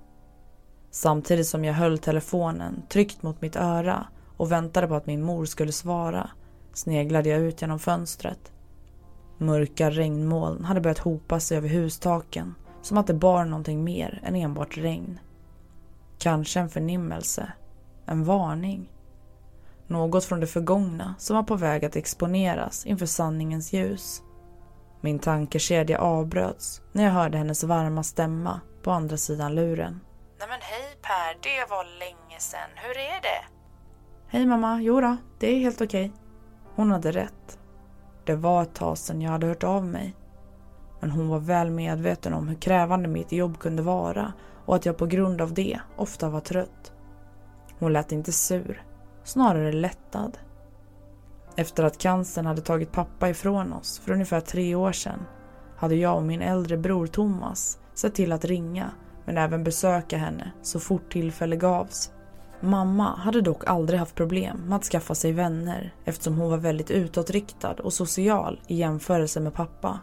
Samtidigt 0.90 1.46
som 1.46 1.64
jag 1.64 1.74
höll 1.74 1.98
telefonen 1.98 2.82
tryckt 2.88 3.22
mot 3.22 3.40
mitt 3.40 3.56
öra 3.56 4.06
och 4.36 4.52
väntade 4.52 4.88
på 4.88 4.94
att 4.94 5.06
min 5.06 5.22
mor 5.22 5.44
skulle 5.44 5.72
svara 5.72 6.30
sneglade 6.72 7.28
jag 7.28 7.40
ut 7.40 7.62
genom 7.62 7.78
fönstret. 7.78 8.52
Mörka 9.38 9.90
regnmoln 9.90 10.64
hade 10.64 10.80
börjat 10.80 10.98
hopa 10.98 11.40
sig 11.40 11.56
över 11.56 11.68
hustaken 11.68 12.54
som 12.82 12.98
att 12.98 13.06
det 13.06 13.14
bar 13.14 13.44
någonting 13.44 13.84
mer 13.84 14.20
än 14.24 14.36
enbart 14.36 14.76
regn. 14.76 15.18
Kanske 16.18 16.60
en 16.60 16.68
förnimmelse, 16.68 17.52
en 18.06 18.24
varning. 18.24 18.90
Något 19.86 20.24
från 20.24 20.40
det 20.40 20.46
förgångna 20.46 21.14
som 21.18 21.36
var 21.36 21.42
på 21.42 21.56
väg 21.56 21.84
att 21.84 21.96
exponeras 21.96 22.86
inför 22.86 23.06
sanningens 23.06 23.72
ljus. 23.72 24.22
Min 25.00 25.18
tankekedja 25.18 25.98
avbröts 25.98 26.82
när 26.92 27.04
jag 27.04 27.10
hörde 27.10 27.38
hennes 27.38 27.64
varma 27.64 28.02
stämma 28.02 28.60
på 28.82 28.90
andra 28.90 29.16
sidan 29.16 29.54
luren. 29.54 30.00
Nej 30.38 30.48
men 30.48 30.60
hej 30.62 30.96
Per, 31.02 31.38
det 31.42 31.70
var 31.70 31.98
länge 31.98 32.40
sedan. 32.40 32.70
Hur 32.74 32.98
är 32.98 33.20
det? 33.22 33.55
Hej 34.28 34.46
mamma, 34.46 34.82
jodå, 34.82 35.16
det 35.38 35.46
är 35.46 35.58
helt 35.58 35.80
okej. 35.80 36.12
Hon 36.74 36.90
hade 36.90 37.12
rätt. 37.12 37.58
Det 38.24 38.36
var 38.36 38.62
ett 38.62 38.74
tag 38.74 38.98
sedan 38.98 39.22
jag 39.22 39.30
hade 39.30 39.46
hört 39.46 39.64
av 39.64 39.86
mig. 39.86 40.16
Men 41.00 41.10
hon 41.10 41.28
var 41.28 41.38
väl 41.38 41.70
medveten 41.70 42.34
om 42.34 42.48
hur 42.48 42.54
krävande 42.56 43.08
mitt 43.08 43.32
jobb 43.32 43.58
kunde 43.58 43.82
vara 43.82 44.32
och 44.64 44.76
att 44.76 44.86
jag 44.86 44.96
på 44.96 45.06
grund 45.06 45.40
av 45.40 45.54
det 45.54 45.80
ofta 45.96 46.28
var 46.28 46.40
trött. 46.40 46.92
Hon 47.78 47.92
lät 47.92 48.12
inte 48.12 48.32
sur, 48.32 48.82
snarare 49.24 49.72
lättad. 49.72 50.38
Efter 51.56 51.84
att 51.84 51.98
cancern 51.98 52.46
hade 52.46 52.62
tagit 52.62 52.92
pappa 52.92 53.28
ifrån 53.28 53.72
oss 53.72 53.98
för 53.98 54.12
ungefär 54.12 54.40
tre 54.40 54.74
år 54.74 54.92
sedan 54.92 55.20
hade 55.76 55.94
jag 55.94 56.16
och 56.16 56.22
min 56.22 56.42
äldre 56.42 56.76
bror 56.76 57.06
Thomas 57.06 57.78
sett 57.94 58.14
till 58.14 58.32
att 58.32 58.44
ringa 58.44 58.90
men 59.24 59.38
även 59.38 59.64
besöka 59.64 60.18
henne 60.18 60.52
så 60.62 60.80
fort 60.80 61.12
tillfälle 61.12 61.56
gavs. 61.56 62.12
Mamma 62.60 63.16
hade 63.16 63.40
dock 63.40 63.66
aldrig 63.66 63.98
haft 63.98 64.14
problem 64.14 64.56
med 64.66 64.76
att 64.76 64.84
skaffa 64.84 65.14
sig 65.14 65.32
vänner 65.32 65.94
eftersom 66.04 66.38
hon 66.38 66.50
var 66.50 66.58
väldigt 66.58 66.90
utåtriktad 66.90 67.74
och 67.74 67.92
social 67.92 68.60
i 68.66 68.76
jämförelse 68.76 69.40
med 69.40 69.54
pappa. 69.54 70.00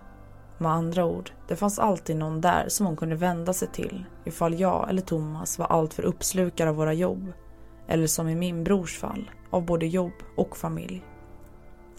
Med 0.57 0.71
andra 0.71 1.05
ord, 1.05 1.31
det 1.47 1.55
fanns 1.55 1.79
alltid 1.79 2.15
någon 2.15 2.41
där 2.41 2.65
som 2.67 2.85
hon 2.85 2.97
kunde 2.97 3.15
vända 3.15 3.53
sig 3.53 3.67
till 3.67 4.05
ifall 4.25 4.59
jag 4.59 4.89
eller 4.89 5.01
Thomas 5.01 5.59
var 5.59 5.65
alltför 5.65 6.03
uppslukade 6.03 6.69
av 6.69 6.75
våra 6.75 6.93
jobb. 6.93 7.33
Eller 7.87 8.07
som 8.07 8.29
i 8.29 8.35
min 8.35 8.63
brors 8.63 8.97
fall, 8.97 9.31
av 9.49 9.65
både 9.65 9.87
jobb 9.87 10.13
och 10.37 10.57
familj. 10.57 11.03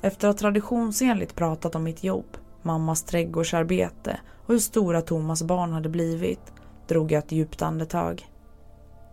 Efter 0.01 0.29
att 0.29 0.38
traditionsenligt 0.38 1.35
pratat 1.35 1.75
om 1.75 1.83
mitt 1.83 2.05
jobb, 2.05 2.37
mammas 2.62 3.03
trädgårdsarbete 3.03 4.21
och 4.47 4.53
hur 4.53 4.59
stora 4.59 5.03
Thomas 5.03 5.43
barn 5.43 5.73
hade 5.73 5.88
blivit 5.88 6.53
drog 6.88 7.12
jag 7.12 7.19
ett 7.19 7.33
djupt 7.33 7.62
andetag. 7.62 8.29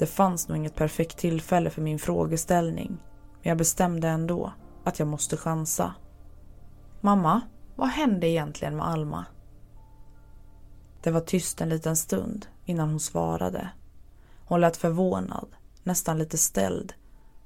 Det 0.02 0.08
fanns 0.08 0.48
nog 0.48 0.58
inget 0.58 0.76
perfekt 0.76 1.18
tillfälle 1.18 1.70
för 1.70 1.82
min 1.82 2.00
frågeställning 2.00 2.98
men 3.42 3.50
jag 3.50 3.58
bestämde 3.58 4.08
ändå 4.08 4.54
att 4.84 5.00
jag 5.00 5.08
måste 5.08 5.38
chansa. 5.38 5.94
Mamma, 7.02 7.42
vad 7.76 7.88
hände 7.88 8.28
egentligen 8.28 8.76
med 8.76 8.88
Alma? 8.88 9.26
Det 11.02 11.12
var 11.12 11.22
tyst 11.22 11.62
en 11.62 11.70
liten 11.70 11.96
stund 11.98 12.46
innan 12.66 12.90
hon 12.90 13.00
svarade. 13.00 13.70
Hon 14.46 14.62
lät 14.62 14.78
förvånad, 14.78 15.48
nästan 15.84 16.18
lite 16.18 16.38
ställd. 16.38 16.94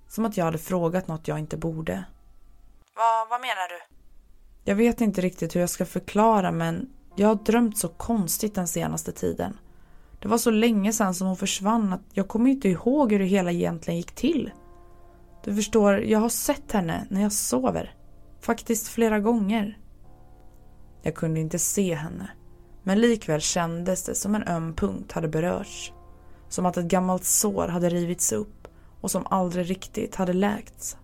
Som 0.07 0.25
att 0.25 0.37
jag 0.37 0.45
hade 0.45 0.57
frågat 0.57 1.07
något 1.07 1.27
jag 1.27 1.39
inte 1.39 1.57
borde. 1.57 2.05
Va, 2.95 3.27
vad 3.29 3.41
menar 3.41 3.69
du? 3.69 3.95
Jag 4.63 4.75
vet 4.75 5.01
inte 5.01 5.21
riktigt 5.21 5.55
hur 5.55 5.59
jag 5.59 5.69
ska 5.69 5.85
förklara 5.85 6.51
men 6.51 6.93
jag 7.15 7.27
har 7.27 7.35
drömt 7.35 7.77
så 7.77 7.89
konstigt 7.89 8.55
den 8.55 8.67
senaste 8.67 9.11
tiden. 9.11 9.57
Det 10.25 10.29
var 10.29 10.37
så 10.37 10.51
länge 10.51 10.93
sedan 10.93 11.13
som 11.13 11.27
hon 11.27 11.37
försvann 11.37 11.93
att 11.93 12.01
jag 12.13 12.27
kommer 12.27 12.49
inte 12.49 12.69
ihåg 12.69 13.11
hur 13.11 13.19
det 13.19 13.25
hela 13.25 13.51
egentligen 13.51 13.97
gick 13.97 14.11
till. 14.11 14.51
Du 15.43 15.55
förstår, 15.55 15.99
jag 15.99 16.19
har 16.19 16.29
sett 16.29 16.71
henne 16.71 17.07
när 17.09 17.21
jag 17.21 17.31
sover. 17.31 17.95
Faktiskt 18.41 18.87
flera 18.87 19.19
gånger. 19.19 19.79
Jag 21.01 21.15
kunde 21.15 21.39
inte 21.39 21.59
se 21.59 21.93
henne. 21.95 22.29
Men 22.83 23.01
likväl 23.01 23.41
kändes 23.41 24.03
det 24.03 24.15
som 24.15 24.35
en 24.35 24.43
öm 24.43 24.73
punkt 24.73 25.11
hade 25.11 25.27
berörts. 25.27 25.93
Som 26.49 26.65
att 26.65 26.77
ett 26.77 26.85
gammalt 26.85 27.25
sår 27.25 27.67
hade 27.67 27.89
rivits 27.89 28.31
upp 28.31 28.67
och 29.01 29.11
som 29.11 29.27
aldrig 29.29 29.69
riktigt 29.69 30.15
hade 30.15 30.33
läkts. 30.33 30.97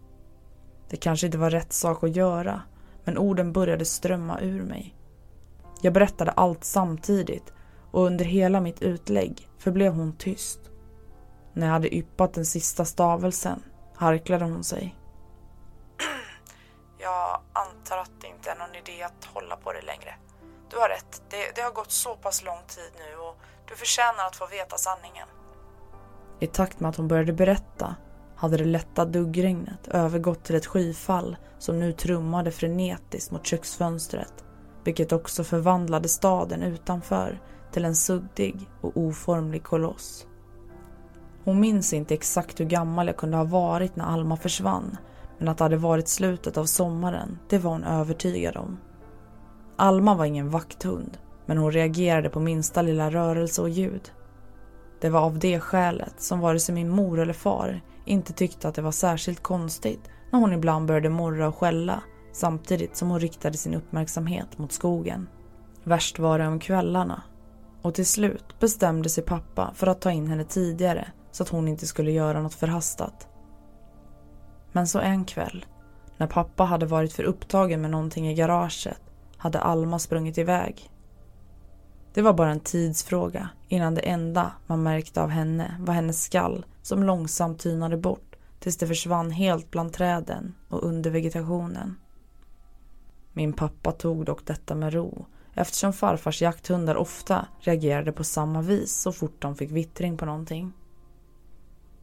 Det 0.89 0.97
kanske 0.97 1.25
inte 1.25 1.37
var 1.37 1.49
rätt 1.49 1.73
sak 1.73 2.03
att 2.03 2.15
göra, 2.15 2.61
men 3.03 3.17
orden 3.17 3.53
började 3.53 3.85
strömma 3.85 4.39
ur 4.39 4.63
mig. 4.63 4.95
Jag 5.81 5.93
berättade 5.93 6.31
allt 6.31 6.63
samtidigt 6.63 7.53
och 7.91 8.05
under 8.05 8.25
hela 8.25 8.61
mitt 8.61 8.81
utlägg 8.81 9.49
förblev 9.57 9.93
hon 9.93 10.17
tyst. 10.17 10.59
När 11.53 11.67
jag 11.67 11.73
hade 11.73 11.95
yppat 11.95 12.33
den 12.33 12.45
sista 12.45 12.85
stavelsen 12.85 13.63
harklade 13.95 14.45
hon 14.45 14.63
sig. 14.63 14.95
Jag 16.99 17.41
antar 17.53 17.97
att 17.97 18.11
det 18.21 18.27
inte 18.27 18.51
är 18.51 18.55
någon 18.55 18.75
idé 18.75 19.03
att 19.03 19.25
hålla 19.25 19.55
på 19.55 19.73
det 19.73 19.81
längre. 19.81 20.15
Du 20.69 20.77
har 20.77 20.89
rätt, 20.89 21.21
det, 21.29 21.55
det 21.55 21.61
har 21.61 21.71
gått 21.71 21.91
så 21.91 22.15
pass 22.15 22.43
lång 22.43 22.63
tid 22.67 22.91
nu 22.97 23.17
och 23.17 23.37
du 23.69 23.75
förtjänar 23.75 24.27
att 24.27 24.35
få 24.35 24.47
veta 24.47 24.77
sanningen. 24.77 25.27
I 26.39 26.47
takt 26.47 26.79
med 26.79 26.89
att 26.89 26.95
hon 26.95 27.07
började 27.07 27.33
berätta 27.33 27.95
hade 28.35 28.57
det 28.57 28.65
lätta 28.65 29.05
duggregnet 29.05 29.87
övergått 29.87 30.43
till 30.43 30.55
ett 30.55 30.65
skyfall 30.65 31.37
som 31.59 31.79
nu 31.79 31.93
trummade 31.93 32.51
frenetiskt 32.51 33.31
mot 33.31 33.45
köksfönstret, 33.45 34.33
vilket 34.83 35.11
också 35.11 35.43
förvandlade 35.43 36.09
staden 36.09 36.63
utanför 36.63 37.41
till 37.71 37.85
en 37.85 37.95
suddig 37.95 38.69
och 38.81 38.97
oformlig 38.97 39.63
koloss. 39.63 40.27
Hon 41.43 41.59
minns 41.59 41.93
inte 41.93 42.13
exakt 42.13 42.59
hur 42.59 42.65
gammal 42.65 43.07
jag 43.07 43.17
kunde 43.17 43.37
ha 43.37 43.43
varit 43.43 43.95
när 43.95 44.05
Alma 44.05 44.37
försvann, 44.37 44.97
men 45.37 45.47
att 45.47 45.57
det 45.57 45.63
hade 45.63 45.77
varit 45.77 46.07
slutet 46.07 46.57
av 46.57 46.65
sommaren, 46.65 47.39
det 47.49 47.57
var 47.57 47.71
hon 47.71 47.83
övertygad 47.83 48.57
om. 48.57 48.77
Alma 49.75 50.15
var 50.15 50.25
ingen 50.25 50.49
vakthund, 50.49 51.17
men 51.45 51.57
hon 51.57 51.71
reagerade 51.71 52.29
på 52.29 52.39
minsta 52.39 52.81
lilla 52.81 53.11
rörelse 53.11 53.61
och 53.61 53.69
ljud. 53.69 54.11
Det 55.01 55.09
var 55.09 55.21
av 55.21 55.39
det 55.39 55.59
skälet 55.59 56.21
som 56.21 56.39
vare 56.39 56.59
sig 56.59 56.75
min 56.75 56.89
mor 56.89 57.19
eller 57.19 57.33
far 57.33 57.81
inte 58.05 58.33
tyckte 58.33 58.67
att 58.67 58.75
det 58.75 58.81
var 58.81 58.91
särskilt 58.91 59.43
konstigt 59.43 60.09
när 60.31 60.39
hon 60.39 60.53
ibland 60.53 60.87
började 60.87 61.09
morra 61.09 61.47
och 61.47 61.55
skälla 61.55 62.03
samtidigt 62.31 62.97
som 62.97 63.09
hon 63.09 63.19
riktade 63.19 63.57
sin 63.57 63.73
uppmärksamhet 63.73 64.57
mot 64.57 64.71
skogen. 64.71 65.27
Värst 65.83 66.19
var 66.19 66.39
det 66.39 66.47
om 66.47 66.59
kvällarna. 66.59 67.21
Och 67.81 67.93
till 67.93 68.05
slut 68.05 68.59
bestämde 68.59 69.09
sig 69.09 69.23
pappa 69.23 69.71
för 69.75 69.87
att 69.87 70.01
ta 70.01 70.11
in 70.11 70.27
henne 70.27 70.43
tidigare 70.43 71.07
så 71.31 71.43
att 71.43 71.49
hon 71.49 71.67
inte 71.67 71.87
skulle 71.87 72.11
göra 72.11 72.41
något 72.41 72.53
förhastat. 72.53 73.27
Men 74.71 74.87
så 74.87 74.99
en 74.99 75.25
kväll, 75.25 75.65
när 76.17 76.27
pappa 76.27 76.63
hade 76.63 76.85
varit 76.85 77.13
för 77.13 77.23
upptagen 77.23 77.81
med 77.81 77.91
någonting 77.91 78.27
i 78.27 78.33
garaget, 78.33 79.01
hade 79.37 79.59
Alma 79.59 79.99
sprungit 79.99 80.37
iväg. 80.37 80.91
Det 82.13 82.21
var 82.21 82.33
bara 82.33 82.51
en 82.51 82.59
tidsfråga 82.59 83.49
innan 83.67 83.95
det 83.95 84.01
enda 84.01 84.51
man 84.67 84.83
märkte 84.83 85.21
av 85.21 85.29
henne 85.29 85.75
var 85.79 85.93
hennes 85.93 86.23
skall 86.23 86.65
som 86.81 87.03
långsamt 87.03 87.59
tynade 87.59 87.97
bort 87.97 88.35
tills 88.59 88.77
det 88.77 88.87
försvann 88.87 89.31
helt 89.31 89.71
bland 89.71 89.93
träden 89.93 90.55
och 90.69 90.83
under 90.83 91.11
vegetationen. 91.11 91.95
Min 93.33 93.53
pappa 93.53 93.91
tog 93.91 94.25
dock 94.25 94.45
detta 94.45 94.75
med 94.75 94.93
ro 94.93 95.25
eftersom 95.53 95.93
farfars 95.93 96.41
jakthundar 96.41 96.95
ofta 96.95 97.47
reagerade 97.59 98.11
på 98.11 98.23
samma 98.23 98.61
vis 98.61 99.01
så 99.01 99.11
fort 99.11 99.41
de 99.41 99.55
fick 99.55 99.71
vittring 99.71 100.17
på 100.17 100.25
någonting. 100.25 100.73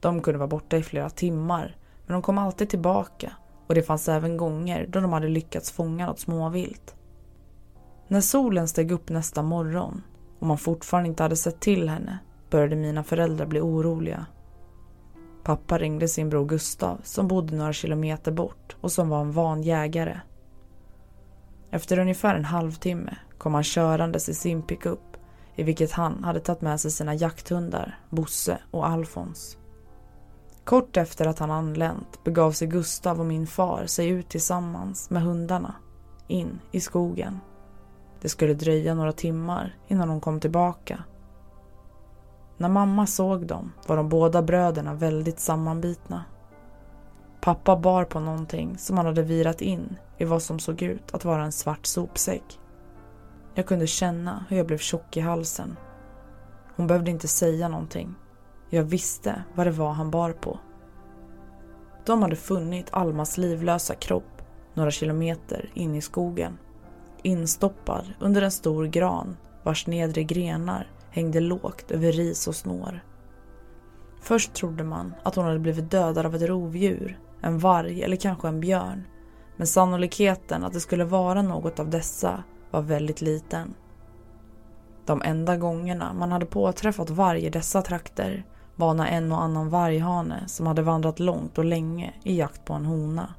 De 0.00 0.20
kunde 0.22 0.38
vara 0.38 0.48
borta 0.48 0.76
i 0.76 0.82
flera 0.82 1.11
timmar 1.11 1.76
men 2.06 2.12
de 2.12 2.22
kom 2.22 2.38
alltid 2.38 2.68
tillbaka 2.68 3.32
och 3.66 3.74
det 3.74 3.82
fanns 3.82 4.08
även 4.08 4.37
gånger 4.37 4.87
då 4.88 5.00
de 5.00 5.12
hade 5.12 5.28
lyckats 5.28 5.70
fånga 5.70 6.06
något 6.06 6.20
småvilt. 6.20 6.94
När 8.08 8.20
solen 8.20 8.68
steg 8.68 8.92
upp 8.92 9.08
nästa 9.08 9.42
morgon 9.42 10.02
och 10.38 10.46
man 10.46 10.58
fortfarande 10.58 11.08
inte 11.08 11.22
hade 11.22 11.37
sett 11.37 11.61
till 11.61 11.88
henne 11.88 12.18
började 12.50 12.76
mina 12.76 13.04
föräldrar 13.04 13.46
bli 13.46 13.61
oroliga. 13.61 14.26
Pappa 15.42 15.78
ringde 15.78 16.08
sin 16.08 16.28
bror 16.28 16.44
Gustav 16.46 17.00
som 17.04 17.28
bodde 17.28 17.56
några 17.56 17.72
kilometer 17.72 18.32
bort 18.32 18.76
och 18.80 18.92
som 18.92 19.08
var 19.08 19.20
en 19.20 19.32
van 19.32 19.62
jägare. 19.62 20.20
Efter 21.70 21.98
ungefär 21.98 22.34
en 22.34 22.44
halvtimme 22.44 23.16
kom 23.38 23.55
han 23.55 23.64
körandes 23.64 24.29
i 24.29 24.35
sin 24.35 24.62
pickup 24.62 25.16
i 25.55 25.62
vilket 25.62 25.92
han 25.92 26.24
hade 26.24 26.40
tagit 26.40 26.61
med 26.61 26.81
sig 26.81 26.90
sina 26.90 27.14
jakthundar 27.14 27.98
Bosse 28.11 28.59
och 28.70 28.87
Alfons. 28.87 29.57
Kort 30.64 30.96
efter 30.96 31.27
att 31.27 31.38
han 31.38 31.51
anlänt 31.51 32.24
begav 32.24 32.53
sig 32.53 32.68
Gustav 32.68 33.20
och 33.20 33.27
min 33.27 33.46
far 33.46 33.87
sig 33.87 34.09
ut 34.09 34.29
tillsammans 34.29 35.11
med 35.11 35.22
hundarna 35.22 35.74
in 36.27 36.61
i 36.72 36.81
skogen. 36.81 37.40
Det 38.20 38.29
skulle 38.29 38.55
dröja 38.55 38.94
några 38.94 39.12
timmar 39.12 39.77
innan 39.88 40.09
de 40.09 40.20
kom 40.20 40.40
tillbaka. 40.40 41.05
När 42.57 42.68
mamma 42.68 43.07
såg 43.07 43.46
dem 43.46 43.72
var 43.87 43.96
de 43.96 44.09
båda 44.09 44.42
bröderna 44.42 44.94
väldigt 44.94 45.40
sammanbitna. 45.40 46.24
Pappa 47.40 47.77
bar 47.77 48.05
på 48.05 48.20
någonting 48.20 48.79
som 48.79 48.96
han 48.96 49.07
hade 49.07 49.22
virat 49.22 49.61
in 49.61 49.96
i 50.18 50.24
vad 50.24 50.42
som 50.42 50.59
såg 50.59 50.83
ut 50.83 51.14
att 51.14 51.24
vara 51.24 51.44
en 51.44 51.53
svart 51.53 51.87
sopsäck. 51.87 52.59
Jag 53.59 53.66
kunde 53.66 53.87
känna 53.87 54.44
hur 54.49 54.57
jag 54.57 54.66
blev 54.66 54.79
tjock 54.79 55.16
i 55.16 55.21
halsen. 55.21 55.77
Hon 56.77 56.87
behövde 56.87 57.11
inte 57.11 57.29
säga 57.29 57.68
någonting. 57.68 58.14
Jag 58.71 58.83
visste 58.83 59.44
vad 59.55 59.66
det 59.66 59.71
var 59.71 59.92
han 59.92 60.11
bar 60.11 60.33
på. 60.33 60.59
De 62.07 62.23
hade 62.23 62.37
funnit 62.37 62.87
Almas 62.90 63.38
livlösa 63.38 63.94
kropp 63.94 64.42
några 64.75 64.90
kilometer 64.90 65.71
in 65.75 65.94
i 65.94 66.01
skogen. 66.01 66.59
Instoppad 67.23 68.05
under 68.21 68.42
en 68.42 68.51
stor 68.51 68.87
gran 68.87 69.37
vars 69.62 69.87
nedre 69.87 70.23
grenar 70.23 70.90
hängde 71.11 71.40
lågt 71.40 71.90
över 71.90 72.12
ris 72.12 72.49
och 72.49 72.57
snår. 72.57 73.05
Först 74.21 74.53
trodde 74.53 74.85
man 74.85 75.14
att 75.23 75.35
hon 75.35 75.44
hade 75.44 75.59
blivit 75.59 75.90
dödad 75.90 76.27
av 76.27 76.35
ett 76.35 76.42
rovdjur, 76.42 77.18
en 77.40 77.59
varg 77.59 78.03
eller 78.03 78.16
kanske 78.16 78.49
en 78.49 78.61
björn. 78.61 79.05
Men 79.57 79.66
sannolikheten 79.66 80.64
att 80.64 80.73
det 80.73 80.81
skulle 80.81 81.05
vara 81.05 81.42
något 81.42 81.81
av 81.81 81.90
dessa 81.90 82.44
var 82.70 82.83
väldigt 82.83 83.20
liten. 83.20 83.74
De 85.07 85.22
enda 85.24 85.57
gångerna 85.57 86.12
man 86.12 86.33
hade 86.33 86.46
påträffat 86.46 87.11
varg 87.11 87.44
i 87.44 87.50
dessa 87.50 87.83
trakter 87.83 88.44
var 88.76 88.94
när 88.94 89.07
en 89.07 89.33
och 89.33 89.42
annan 89.42 89.68
varghane 89.68 90.48
som 90.48 90.66
hade 90.66 90.83
vandrat 90.83 91.18
långt 91.18 91.59
och 91.59 91.64
länge 91.64 92.14
i 92.22 92.37
jakt 92.37 92.64
på 92.64 92.72
en 92.72 92.85
hona. 92.85 93.35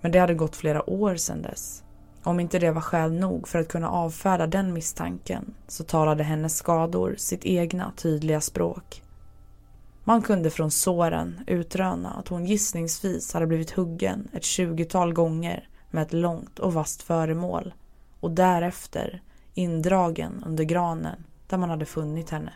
Men 0.00 0.12
det 0.12 0.18
hade 0.18 0.34
gått 0.34 0.56
flera 0.56 0.90
år 0.90 1.16
sedan 1.16 1.42
dess. 1.42 1.82
Om 2.22 2.40
inte 2.40 2.58
det 2.58 2.70
var 2.70 2.80
skäl 2.80 3.12
nog 3.12 3.48
för 3.48 3.58
att 3.58 3.68
kunna 3.68 3.90
avfärda 3.90 4.46
den 4.46 4.72
misstanken 4.72 5.54
så 5.68 5.84
talade 5.84 6.24
hennes 6.24 6.56
skador 6.56 7.14
sitt 7.18 7.44
egna 7.44 7.92
tydliga 7.96 8.40
språk. 8.40 9.02
Man 10.04 10.22
kunde 10.22 10.50
från 10.50 10.70
såren 10.70 11.40
utröna 11.46 12.10
att 12.10 12.28
hon 12.28 12.46
gissningsvis 12.46 13.32
hade 13.34 13.46
blivit 13.46 13.70
huggen 13.70 14.28
ett 14.32 14.44
tjugotal 14.44 15.12
gånger 15.12 15.68
med 15.90 16.02
ett 16.02 16.12
långt 16.12 16.58
och 16.58 16.74
vasst 16.74 17.02
föremål 17.02 17.74
och 18.26 18.32
därefter 18.32 19.22
indragen 19.54 20.42
under 20.46 20.64
granen 20.64 21.24
där 21.46 21.58
man 21.58 21.70
hade 21.70 21.84
funnit 21.84 22.30
henne. 22.30 22.52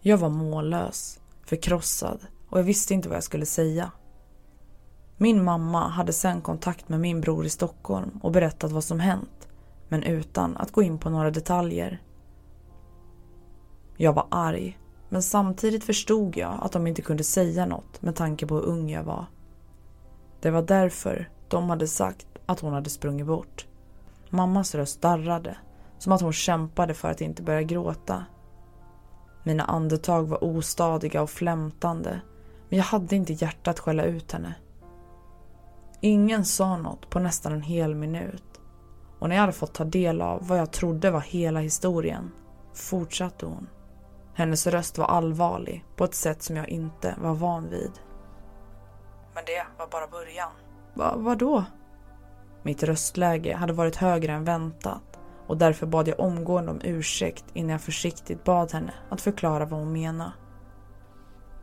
Jag 0.00 0.18
var 0.18 0.28
mållös, 0.28 1.20
förkrossad 1.44 2.20
och 2.48 2.58
jag 2.58 2.64
visste 2.64 2.94
inte 2.94 3.08
vad 3.08 3.16
jag 3.16 3.24
skulle 3.24 3.46
säga. 3.46 3.92
Min 5.16 5.44
mamma 5.44 5.88
hade 5.88 6.12
sen 6.12 6.40
kontakt 6.40 6.88
med 6.88 7.00
min 7.00 7.20
bror 7.20 7.46
i 7.46 7.48
Stockholm 7.48 8.10
och 8.22 8.32
berättat 8.32 8.72
vad 8.72 8.84
som 8.84 9.00
hänt, 9.00 9.48
men 9.88 10.02
utan 10.02 10.56
att 10.56 10.72
gå 10.72 10.82
in 10.82 10.98
på 10.98 11.10
några 11.10 11.30
detaljer. 11.30 12.02
Jag 13.96 14.12
var 14.12 14.26
arg, 14.30 14.78
men 15.08 15.22
samtidigt 15.22 15.84
förstod 15.84 16.36
jag 16.36 16.58
att 16.62 16.72
de 16.72 16.86
inte 16.86 17.02
kunde 17.02 17.24
säga 17.24 17.66
något 17.66 18.02
med 18.02 18.16
tanke 18.16 18.46
på 18.46 18.54
hur 18.54 18.64
ung 18.66 18.90
jag 18.90 19.04
var. 19.04 19.26
Det 20.40 20.50
var 20.50 20.62
därför 20.62 21.30
de 21.48 21.70
hade 21.70 21.88
sagt 21.88 22.26
att 22.46 22.60
hon 22.60 22.72
hade 22.72 22.90
sprungit 22.90 23.26
bort. 23.26 23.68
Mammas 24.30 24.74
röst 24.74 25.02
darrade, 25.02 25.56
som 25.98 26.12
att 26.12 26.20
hon 26.20 26.32
kämpade 26.32 26.94
för 26.94 27.10
att 27.10 27.20
inte 27.20 27.42
börja 27.42 27.62
gråta. 27.62 28.24
Mina 29.42 29.64
andetag 29.64 30.28
var 30.28 30.44
ostadiga 30.44 31.22
och 31.22 31.30
flämtande, 31.30 32.20
men 32.68 32.78
jag 32.78 32.84
hade 32.84 33.16
inte 33.16 33.32
hjärtat 33.32 33.68
att 33.68 33.78
skälla 33.78 34.04
ut 34.04 34.32
henne. 34.32 34.54
Ingen 36.00 36.44
sa 36.44 36.76
något 36.76 37.10
på 37.10 37.18
nästan 37.18 37.52
en 37.52 37.62
hel 37.62 37.94
minut. 37.94 38.44
Och 39.18 39.28
när 39.28 39.36
jag 39.36 39.40
hade 39.40 39.52
fått 39.52 39.74
ta 39.74 39.84
del 39.84 40.22
av 40.22 40.48
vad 40.48 40.58
jag 40.58 40.70
trodde 40.70 41.10
var 41.10 41.20
hela 41.20 41.60
historien 41.60 42.30
fortsatte 42.74 43.46
hon. 43.46 43.68
Hennes 44.34 44.66
röst 44.66 44.98
var 44.98 45.06
allvarlig 45.06 45.84
på 45.96 46.04
ett 46.04 46.14
sätt 46.14 46.42
som 46.42 46.56
jag 46.56 46.68
inte 46.68 47.14
var 47.18 47.34
van 47.34 47.70
vid. 47.70 47.92
Men 49.34 49.44
det 49.46 49.66
var 49.78 49.86
bara 49.86 50.06
början. 50.06 50.50
Va, 50.94 51.14
vadå? 51.16 51.64
Mitt 52.68 52.82
röstläge 52.82 53.54
hade 53.54 53.72
varit 53.72 53.96
högre 53.96 54.32
än 54.32 54.44
väntat 54.44 55.18
och 55.46 55.56
därför 55.56 55.86
bad 55.86 56.08
jag 56.08 56.20
omgående 56.20 56.70
om 56.70 56.80
ursäkt 56.84 57.44
innan 57.52 57.70
jag 57.70 57.80
försiktigt 57.80 58.44
bad 58.44 58.72
henne 58.72 58.92
att 59.08 59.20
förklara 59.20 59.64
vad 59.64 59.80
hon 59.80 59.92
menade. 59.92 60.32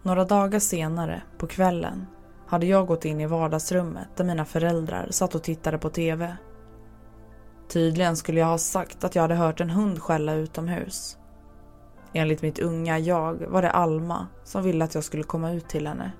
Några 0.04 0.26
dagar 0.26 0.60
senare, 0.60 1.22
på 1.38 1.48
kvällen, 1.48 2.06
hade 2.48 2.65
jag 2.65 2.88
gått 2.88 3.06
in 3.06 3.22
i 3.22 3.26
vardagsrummet 3.26 4.08
där 4.15 4.24
mina 4.24 4.46
föräldrar 4.46 5.08
satt 5.12 5.36
och 5.36 5.44
tittade 5.44 5.78
på 5.78 5.89
TV. 5.89 6.38
Tydligen 7.70 8.18
skulle 8.18 8.39
jag 8.39 8.48
ha 8.48 8.58
sagt 8.58 9.04
att 9.04 9.15
jag 9.15 9.22
hade 9.22 9.36
hört 9.36 9.62
en 9.62 9.70
hund 9.70 10.02
skälla 10.02 10.34
utomhus. 10.34 11.18
Enligt 12.13 12.41
mitt 12.41 12.60
unga 12.60 13.00
jag 13.00 13.46
var 13.48 13.62
det 13.62 13.72
Alma 13.72 14.28
som 14.44 14.63
ville 14.63 14.86
att 14.86 14.96
jag 14.96 15.04
skulle 15.04 15.24
komma 15.24 15.52
ut 15.52 15.70
till 15.70 15.88
henne. 15.88 16.12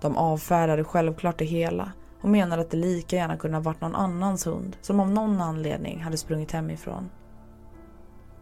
De 0.00 0.16
avfärdade 0.16 0.84
självklart 0.84 1.38
det 1.38 1.44
hela 1.44 1.92
och 2.22 2.28
menade 2.28 2.62
att 2.62 2.70
det 2.70 2.76
lika 2.76 3.16
gärna 3.16 3.36
kunde 3.36 3.56
ha 3.56 3.62
varit 3.62 3.80
någon 3.80 3.94
annans 3.94 4.46
hund 4.46 4.76
som 4.80 5.00
av 5.00 5.10
någon 5.10 5.40
anledning 5.40 6.02
hade 6.02 6.16
sprungit 6.16 6.52
hemifrån. 6.52 7.10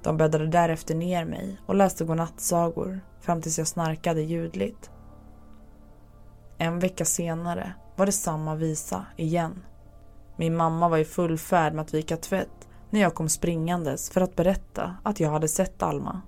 De 0.02 0.16
bäddade 0.16 0.46
därefter 0.46 0.94
ner 0.94 1.24
mig 1.24 1.60
och 1.66 1.74
läste 1.74 2.04
godnattsagor 2.04 3.00
fram 3.20 3.42
tills 3.42 3.58
jag 3.58 3.66
snarkade 3.66 4.22
ljudligt. 4.22 4.90
En 6.58 6.78
vecka 6.78 7.04
senare 7.04 7.74
var 7.96 8.06
det 8.06 8.12
samma 8.12 8.54
visa 8.54 9.06
igen. 9.16 9.62
Min 10.36 10.56
mamma 10.56 10.88
var 10.88 10.98
i 10.98 11.04
full 11.04 11.38
färd 11.38 11.74
med 11.74 11.82
att 11.82 11.94
vika 11.94 12.16
tvätt 12.16 12.68
när 12.90 13.00
jag 13.00 13.14
kom 13.14 13.28
springandes 13.28 14.10
för 14.10 14.20
att 14.20 14.36
berätta 14.36 14.96
att 15.02 15.20
jag 15.20 15.30
hade 15.30 15.48
sett 15.48 15.82
Alma. 15.82 16.20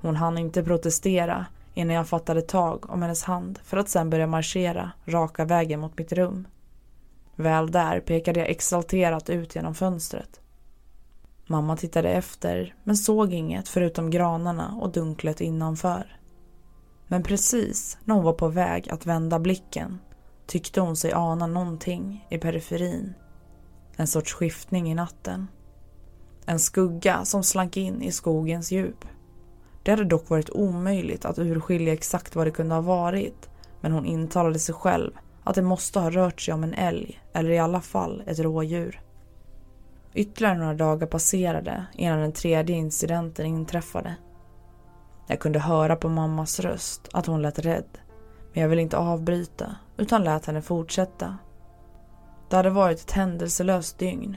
Hon 0.00 0.16
hann 0.16 0.38
inte 0.38 0.62
protestera 0.62 1.46
innan 1.76 1.96
jag 1.96 2.08
fattade 2.08 2.42
tag 2.42 2.90
om 2.90 3.02
hennes 3.02 3.22
hand 3.22 3.58
för 3.64 3.76
att 3.76 3.88
sen 3.88 4.10
börja 4.10 4.26
marschera 4.26 4.92
raka 5.06 5.44
vägen 5.44 5.80
mot 5.80 5.98
mitt 5.98 6.12
rum. 6.12 6.48
Väl 7.34 7.70
där 7.70 8.00
pekade 8.00 8.40
jag 8.40 8.50
exalterat 8.50 9.30
ut 9.30 9.54
genom 9.54 9.74
fönstret. 9.74 10.40
Mamma 11.46 11.76
tittade 11.76 12.10
efter 12.10 12.74
men 12.84 12.96
såg 12.96 13.32
inget 13.32 13.68
förutom 13.68 14.10
granarna 14.10 14.74
och 14.80 14.92
dunklet 14.92 15.40
innanför. 15.40 16.20
Men 17.06 17.22
precis 17.22 17.98
när 18.04 18.14
hon 18.14 18.24
var 18.24 18.32
på 18.32 18.48
väg 18.48 18.90
att 18.90 19.06
vända 19.06 19.38
blicken 19.38 19.98
tyckte 20.46 20.80
hon 20.80 20.96
sig 20.96 21.12
ana 21.12 21.46
någonting 21.46 22.26
i 22.30 22.38
periferin. 22.38 23.14
En 23.96 24.06
sorts 24.06 24.32
skiftning 24.32 24.90
i 24.90 24.94
natten. 24.94 25.48
En 26.46 26.60
skugga 26.60 27.24
som 27.24 27.42
slank 27.42 27.76
in 27.76 28.02
i 28.02 28.12
skogens 28.12 28.72
djup. 28.72 29.04
Det 29.86 29.92
hade 29.92 30.04
dock 30.04 30.30
varit 30.30 30.50
omöjligt 30.50 31.24
att 31.24 31.38
urskilja 31.38 31.92
exakt 31.92 32.36
vad 32.36 32.46
det 32.46 32.50
kunde 32.50 32.74
ha 32.74 32.82
varit 32.82 33.50
men 33.80 33.92
hon 33.92 34.06
intalade 34.06 34.58
sig 34.58 34.74
själv 34.74 35.12
att 35.44 35.54
det 35.54 35.62
måste 35.62 36.00
ha 36.00 36.10
rört 36.10 36.40
sig 36.40 36.54
om 36.54 36.64
en 36.64 36.74
älg 36.74 37.20
eller 37.32 37.50
i 37.50 37.58
alla 37.58 37.80
fall 37.80 38.22
ett 38.26 38.38
rådjur. 38.38 39.00
Ytterligare 40.14 40.58
några 40.58 40.74
dagar 40.74 41.06
passerade 41.06 41.86
innan 41.94 42.20
den 42.20 42.32
tredje 42.32 42.76
incidenten 42.76 43.46
inträffade. 43.46 44.16
Jag 45.26 45.40
kunde 45.40 45.58
höra 45.58 45.96
på 45.96 46.08
mammas 46.08 46.60
röst 46.60 47.08
att 47.12 47.26
hon 47.26 47.42
lät 47.42 47.58
rädd. 47.58 47.98
Men 48.52 48.62
jag 48.62 48.68
ville 48.68 48.82
inte 48.82 48.98
avbryta 48.98 49.76
utan 49.96 50.24
lät 50.24 50.46
henne 50.46 50.62
fortsätta. 50.62 51.38
Det 52.50 52.56
hade 52.56 52.70
varit 52.70 53.00
ett 53.00 53.12
händelselöst 53.12 53.98
dygn. 53.98 54.36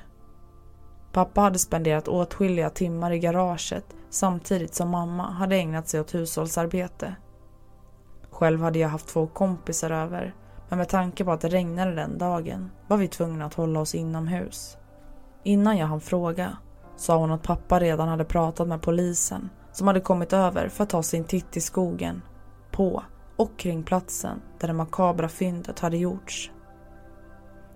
Pappa 1.12 1.42
hade 1.42 1.60
spenderat 1.60 2.08
åtskilliga 2.08 2.70
timmar 2.70 3.12
i 3.12 3.20
garaget 3.20 3.96
samtidigt 4.10 4.76
som 4.76 4.90
mamma 4.90 5.32
hade 5.32 5.56
ägnat 5.56 5.88
sig 5.88 6.00
åt 6.00 6.16
hushållsarbete. 6.16 7.16
Själv 8.30 8.62
hade 8.62 8.80
jag 8.80 8.90
haft 8.90 9.08
två 9.08 9.28
kompisar 9.28 9.92
över 9.92 10.36
men 10.70 10.78
med 10.78 10.90
tanke 10.90 11.26
på 11.26 11.32
att 11.32 11.42
det 11.42 11.50
regnade 11.50 11.96
den 11.96 12.18
dagen 12.18 12.72
var 12.88 12.98
vi 12.98 13.08
tvungna 13.08 13.46
att 13.46 13.54
hålla 13.54 13.80
oss 13.80 13.96
inomhus. 13.96 14.78
Innan 15.44 15.78
jag 15.78 15.88
hann 15.88 16.02
fråga 16.02 16.58
sa 16.96 17.18
hon 17.18 17.32
att 17.32 17.44
pappa 17.44 17.80
redan 17.80 18.08
hade 18.08 18.26
pratat 18.26 18.68
med 18.68 18.82
polisen 18.82 19.50
som 19.72 19.88
hade 19.88 20.02
kommit 20.02 20.34
över 20.34 20.70
för 20.70 20.84
att 20.84 20.90
ta 20.90 21.04
sin 21.04 21.24
titt 21.24 21.58
i 21.58 21.62
skogen, 21.62 22.22
på 22.72 23.04
och 23.36 23.58
kring 23.58 23.84
platsen 23.84 24.42
där 24.60 24.68
det 24.68 24.74
makabra 24.74 25.30
fyndet 25.30 25.80
hade 25.80 25.98
gjorts. 25.98 26.52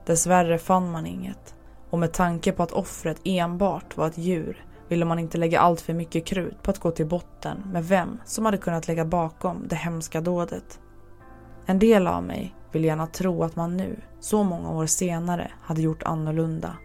Dessvärre 0.05 0.57
fann 0.57 0.91
man 0.91 1.05
inget 1.05 1.55
och 1.89 1.99
med 1.99 2.13
tanke 2.13 2.51
på 2.51 2.63
att 2.63 2.71
offret 2.71 3.21
enbart 3.23 3.97
var 3.97 4.07
ett 4.07 4.17
djur 4.17 4.65
ville 4.93 5.05
man 5.05 5.19
inte 5.19 5.37
lägga 5.37 5.59
allt 5.59 5.81
för 5.81 5.93
mycket 5.93 6.25
krut 6.25 6.63
på 6.63 6.71
att 6.71 6.79
gå 6.79 6.91
till 6.91 7.05
botten 7.05 7.63
med 7.71 7.85
vem 7.85 8.19
som 8.25 8.45
hade 8.45 8.57
kunnat 8.57 8.87
lägga 8.87 9.05
bakom 9.05 9.67
det 9.67 9.75
hemska 9.75 10.21
dådet. 10.21 10.79
En 11.65 11.79
del 11.79 12.07
av 12.07 12.23
mig 12.23 12.55
vill 12.71 12.83
gärna 12.83 13.07
tro 13.07 13.43
att 13.43 13.55
man 13.55 13.77
nu, 13.77 13.99
så 14.19 14.43
många 14.43 14.71
år 14.71 14.85
senare, 14.85 15.51
hade 15.61 15.81
gjort 15.81 16.03
annorlunda. 16.03 16.77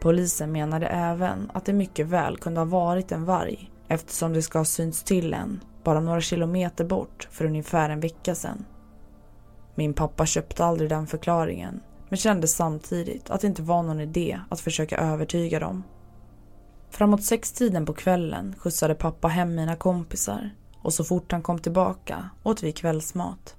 Polisen 0.00 0.52
menade 0.52 0.86
även 0.86 1.50
att 1.54 1.64
det 1.64 1.72
mycket 1.72 2.06
väl 2.06 2.36
kunde 2.36 2.60
ha 2.60 2.64
varit 2.64 3.12
en 3.12 3.24
varg 3.24 3.70
eftersom 3.88 4.32
det 4.32 4.42
ska 4.42 4.58
ha 4.58 4.64
synts 4.64 5.02
till 5.02 5.34
en 5.34 5.60
bara 5.84 6.00
några 6.00 6.20
kilometer 6.20 6.84
bort 6.84 7.28
för 7.30 7.44
ungefär 7.44 7.90
en 7.90 8.00
vecka 8.00 8.34
sedan. 8.34 8.64
Min 9.74 9.94
pappa 9.94 10.26
köpte 10.26 10.64
aldrig 10.64 10.90
den 10.90 11.06
förklaringen 11.06 11.80
men 12.08 12.16
kände 12.16 12.46
samtidigt 12.46 13.30
att 13.30 13.40
det 13.40 13.46
inte 13.46 13.62
var 13.62 13.82
någon 13.82 14.00
idé 14.00 14.40
att 14.48 14.60
försöka 14.60 14.96
övertyga 14.96 15.60
dem. 15.60 15.82
Framåt 16.94 17.24
sextiden 17.24 17.86
på 17.86 17.92
kvällen 17.92 18.54
skjutsade 18.58 18.94
pappa 18.94 19.28
hem 19.28 19.54
mina 19.54 19.76
kompisar 19.76 20.50
och 20.82 20.94
så 20.94 21.04
fort 21.04 21.32
han 21.32 21.42
kom 21.42 21.58
tillbaka 21.58 22.30
åt 22.42 22.62
vi 22.62 22.72
kvällsmat. 22.72 23.56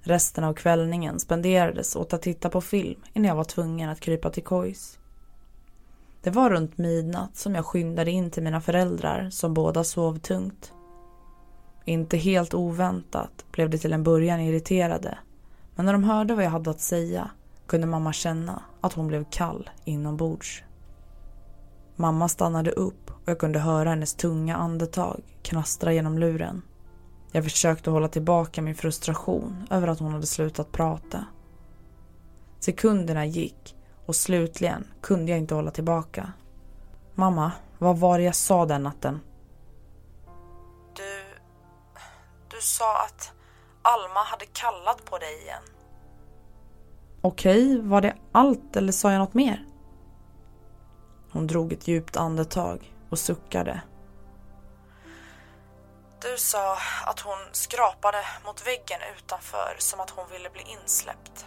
Resten 0.00 0.44
av 0.44 0.54
kvällningen 0.54 1.20
spenderades 1.20 1.96
åt 1.96 2.12
att 2.12 2.22
titta 2.22 2.50
på 2.50 2.60
film 2.60 3.00
innan 3.12 3.28
jag 3.28 3.36
var 3.36 3.44
tvungen 3.44 3.90
att 3.90 4.00
krypa 4.00 4.30
till 4.30 4.42
kojs. 4.42 4.98
Det 6.22 6.30
var 6.30 6.50
runt 6.50 6.78
midnatt 6.78 7.36
som 7.36 7.54
jag 7.54 7.66
skyndade 7.66 8.10
in 8.10 8.30
till 8.30 8.42
mina 8.42 8.60
föräldrar 8.60 9.30
som 9.30 9.54
båda 9.54 9.84
sov 9.84 10.18
tungt. 10.18 10.72
Inte 11.84 12.16
helt 12.16 12.54
oväntat 12.54 13.44
blev 13.52 13.70
de 13.70 13.78
till 13.78 13.92
en 13.92 14.02
början 14.02 14.40
irriterade 14.40 15.18
men 15.74 15.86
när 15.86 15.92
de 15.92 16.04
hörde 16.04 16.34
vad 16.34 16.44
jag 16.44 16.50
hade 16.50 16.70
att 16.70 16.80
säga 16.80 17.30
kunde 17.66 17.86
mamma 17.86 18.12
känna 18.12 18.62
att 18.80 18.92
hon 18.92 19.06
blev 19.06 19.24
kall 19.30 19.70
inombords. 19.84 20.62
Mamma 22.00 22.28
stannade 22.28 22.70
upp 22.70 23.10
och 23.10 23.28
jag 23.28 23.38
kunde 23.38 23.58
höra 23.58 23.90
hennes 23.90 24.14
tunga 24.14 24.56
andetag 24.56 25.20
knastra 25.42 25.92
genom 25.92 26.18
luren. 26.18 26.62
Jag 27.32 27.44
försökte 27.44 27.90
hålla 27.90 28.08
tillbaka 28.08 28.62
min 28.62 28.74
frustration 28.74 29.66
över 29.70 29.88
att 29.88 29.98
hon 29.98 30.12
hade 30.12 30.26
slutat 30.26 30.72
prata. 30.72 31.24
Sekunderna 32.60 33.26
gick 33.26 33.76
och 34.06 34.16
slutligen 34.16 34.86
kunde 35.00 35.30
jag 35.32 35.38
inte 35.38 35.54
hålla 35.54 35.70
tillbaka. 35.70 36.32
Mamma, 37.14 37.52
vad 37.78 37.98
var 37.98 38.18
det 38.18 38.24
jag 38.24 38.34
sa 38.36 38.66
den 38.66 38.82
natten? 38.82 39.20
Du... 40.96 41.38
Du 42.48 42.60
sa 42.60 43.04
att 43.04 43.32
Alma 43.82 44.20
hade 44.20 44.46
kallat 44.46 45.04
på 45.04 45.18
dig 45.18 45.42
igen. 45.42 45.62
Okej, 47.20 47.80
var 47.80 48.00
det 48.00 48.16
allt 48.32 48.76
eller 48.76 48.92
sa 48.92 49.12
jag 49.12 49.18
något 49.18 49.34
mer? 49.34 49.64
Hon 51.38 51.46
drog 51.46 51.72
ett 51.72 51.88
djupt 51.88 52.16
andetag 52.16 52.94
och 53.10 53.18
suckade. 53.18 53.80
Du 56.22 56.38
sa 56.38 56.76
att 57.06 57.20
hon 57.20 57.38
skrapade 57.52 58.18
mot 58.46 58.66
väggen 58.66 59.00
utanför 59.16 59.76
som 59.78 60.00
att 60.00 60.10
hon 60.10 60.24
ville 60.32 60.50
bli 60.50 60.62
insläppt. 60.82 61.46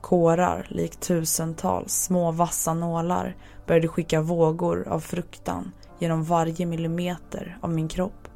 Kårar, 0.00 0.66
likt 0.70 1.00
tusentals 1.00 2.02
små 2.02 2.32
vassa 2.32 2.74
nålar, 2.74 3.36
började 3.66 3.88
skicka 3.88 4.20
vågor 4.20 4.88
av 4.88 5.00
fruktan 5.00 5.72
genom 5.98 6.24
varje 6.24 6.66
millimeter 6.66 7.58
av 7.62 7.70
min 7.70 7.88
kropp. 7.88 8.28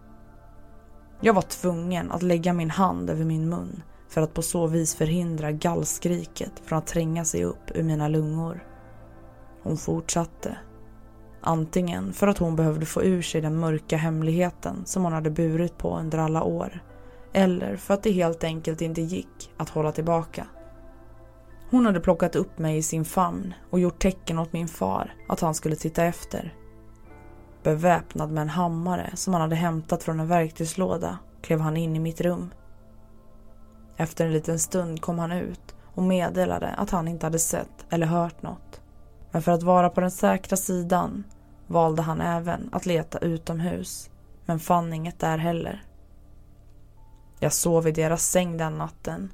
Jag 1.21 1.35
var 1.35 1.43
tvungen 1.43 2.13
att 2.13 2.23
lägga 2.23 2.53
min 2.53 2.71
hand 2.71 3.11
över 3.11 3.25
min 3.25 3.49
mun 3.49 3.83
för 4.09 4.21
att 4.21 4.35
på 4.35 4.43
så 4.43 4.67
vis 4.67 4.95
förhindra 4.95 5.53
gallskriket 5.53 6.53
från 6.65 6.79
att 6.79 6.87
tränga 6.87 7.25
sig 7.25 7.45
upp 7.45 7.71
ur 7.75 7.83
mina 7.83 8.09
lungor. 8.09 8.67
Hon 9.63 9.77
fortsatte. 9.77 10.59
Antingen 11.47 12.13
för 12.13 12.27
att 12.27 12.39
hon 12.39 12.57
behövde 12.57 12.87
få 12.87 13.03
ur 13.03 13.23
sig 13.23 13.41
den 13.41 13.57
mörka 13.57 13.97
hemligheten 13.97 14.83
som 14.85 15.05
hon 15.05 15.13
hade 15.13 15.31
burit 15.31 15.79
på 15.79 15.99
under 15.99 16.19
alla 16.19 16.43
år. 16.43 16.83
Eller 17.33 17.77
för 17.77 17.95
att 17.95 18.03
det 18.03 18.11
helt 18.11 18.45
enkelt 18.45 18.81
inte 18.81 19.03
gick 19.03 19.51
att 19.57 19.69
hålla 19.69 19.93
tillbaka. 19.93 20.47
Hon 21.71 21.87
hade 21.87 22.01
plockat 22.01 22.37
upp 22.37 22.59
mig 22.59 22.77
i 22.77 22.83
sin 22.83 23.05
famn 23.05 23.55
och 23.71 23.81
gjort 23.81 24.03
tecken 24.03 24.39
åt 24.39 24.53
min 24.53 24.69
far 24.69 25.15
att 25.29 25.41
han 25.41 25.55
skulle 25.55 25.77
titta 25.77 26.05
efter. 26.05 26.55
Beväpnad 27.63 28.31
med 28.31 28.43
en 28.43 28.49
hammare 28.49 29.11
som 29.15 29.33
han 29.33 29.43
hade 29.43 29.57
hämtat 29.57 30.03
från 30.03 30.21
en 30.21 30.29
verktygslåda 30.29 31.19
klev 31.43 31.61
han 31.61 31.77
in 31.77 31.97
i 31.97 31.99
mitt 31.99 32.21
rum. 32.21 32.51
Efter 33.97 34.27
en 34.27 34.33
liten 34.33 34.59
stund 34.59 35.01
kom 35.01 35.19
han 35.19 35.33
ut 35.33 35.75
och 35.95 36.03
meddelade 36.03 36.69
att 36.69 36.91
han 36.91 37.09
inte 37.09 37.27
hade 37.27 37.39
sett 37.39 37.87
eller 37.91 38.07
hört 38.07 38.43
något. 38.43 38.81
Men 39.31 39.43
för 39.43 39.53
att 39.53 39.63
vara 39.63 39.91
på 39.91 40.01
den 40.01 40.11
säkra 40.11 40.57
sidan 40.57 41.25
valde 41.67 42.03
han 42.03 42.21
även 42.21 42.69
att 42.73 42.87
leta 42.87 43.19
utomhus, 43.19 44.11
men 44.47 44.61
fann 44.61 44.93
inget 44.93 45.19
där 45.19 45.39
heller. 45.39 45.85
Jag 47.41 47.53
sov 47.53 47.89
i 47.89 47.93
deras 47.93 48.27
säng 48.27 48.57
den 48.57 48.79
natten 48.79 49.33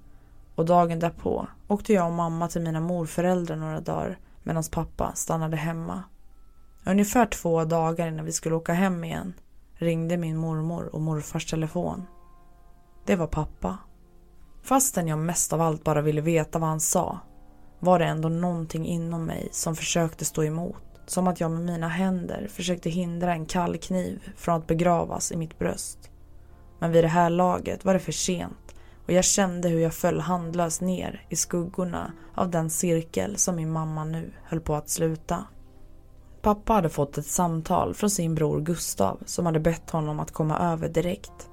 och 0.55 0.65
dagen 0.65 0.99
därpå 0.99 1.47
åkte 1.69 1.93
jag 1.93 2.07
och 2.07 2.13
mamma 2.13 2.49
till 2.49 2.61
mina 2.61 2.81
morföräldrar 2.81 3.57
några 3.57 3.81
dagar 3.81 4.19
medan 4.43 4.65
pappa 4.73 5.13
stannade 5.15 5.57
hemma. 5.57 6.03
Ungefär 6.87 7.27
två 7.27 7.65
dagar 7.65 8.09
innan 8.09 8.25
vi 8.25 8.33
skulle 8.33 8.55
åka 8.55 8.73
hem 8.73 9.05
igen 9.05 9.35
ringde 9.75 10.17
min 10.17 10.37
mormor 10.37 10.95
och 10.95 11.01
morfars 11.01 11.47
telefon. 11.47 12.07
Det 13.07 13.17
var 13.17 13.27
pappa. 13.27 13.79
Fastän 14.63 15.09
jag 15.09 15.19
mest 15.19 15.53
av 15.53 15.61
allt 15.61 15.85
bara 15.85 16.03
ville 16.03 16.21
veta 16.21 16.59
vad 16.59 16.69
han 16.69 16.81
sa 16.81 17.19
var 17.79 17.99
det 17.99 18.05
ändå 18.05 18.29
någonting 18.29 18.87
inom 18.87 19.25
mig 19.25 19.49
som 19.53 19.77
försökte 19.77 20.25
stå 20.25 20.45
emot. 20.45 20.90
Som 21.11 21.27
att 21.27 21.41
jag 21.41 21.51
med 21.51 21.61
mina 21.61 21.89
händer 21.89 22.49
försökte 22.51 22.91
hindra 22.91 23.33
en 23.33 23.47
kall 23.47 23.79
kniv 23.79 24.33
från 24.37 24.55
att 24.55 24.67
begravas 24.67 25.33
i 25.33 25.37
mitt 25.37 25.59
bröst. 25.59 26.11
Men 26.79 26.93
vid 26.93 27.05
det 27.05 27.09
här 27.09 27.31
laget 27.31 27.85
var 27.85 27.95
det 27.95 28.01
för 28.01 28.13
sent 28.13 28.75
och 29.05 29.13
jag 29.13 29.25
kände 29.25 29.69
hur 29.69 29.81
jag 29.81 29.95
föll 29.95 30.21
handlöst 30.21 30.81
ner 30.81 31.27
i 31.29 31.37
skuggorna 31.37 32.13
av 32.35 32.51
den 32.51 32.71
cirkel 32.71 33.37
som 33.37 33.57
min 33.57 33.71
mamma 33.71 34.05
nu 34.05 34.33
höll 34.45 34.61
på 34.61 34.75
att 34.75 34.89
sluta. 34.89 35.45
Pappa 36.43 36.73
hade 36.73 36.89
fått 36.89 37.19
ett 37.19 37.27
samtal 37.27 37.95
från 37.95 38.11
sin 38.11 38.35
bror 38.35 38.61
Gustav 38.61 39.19
som 39.27 39.47
hade 39.47 39.61
bett 39.61 39.91
honom 39.91 40.21
att 40.21 40.33
komma 40.33 40.59
över 40.59 40.89
direkt. 40.89 41.51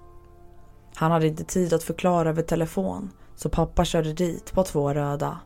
Han 0.96 1.12
hade 1.12 1.28
inte 1.28 1.44
tid 1.44 1.74
att 1.74 1.84
förklara 1.84 2.30
över 2.30 2.42
telefon 2.42 3.12
så 3.36 3.50
pappa 3.50 3.86
körde 3.86 4.14
dit 4.14 4.52
på 4.54 4.64
två 4.64 4.94
röda. 4.94 5.40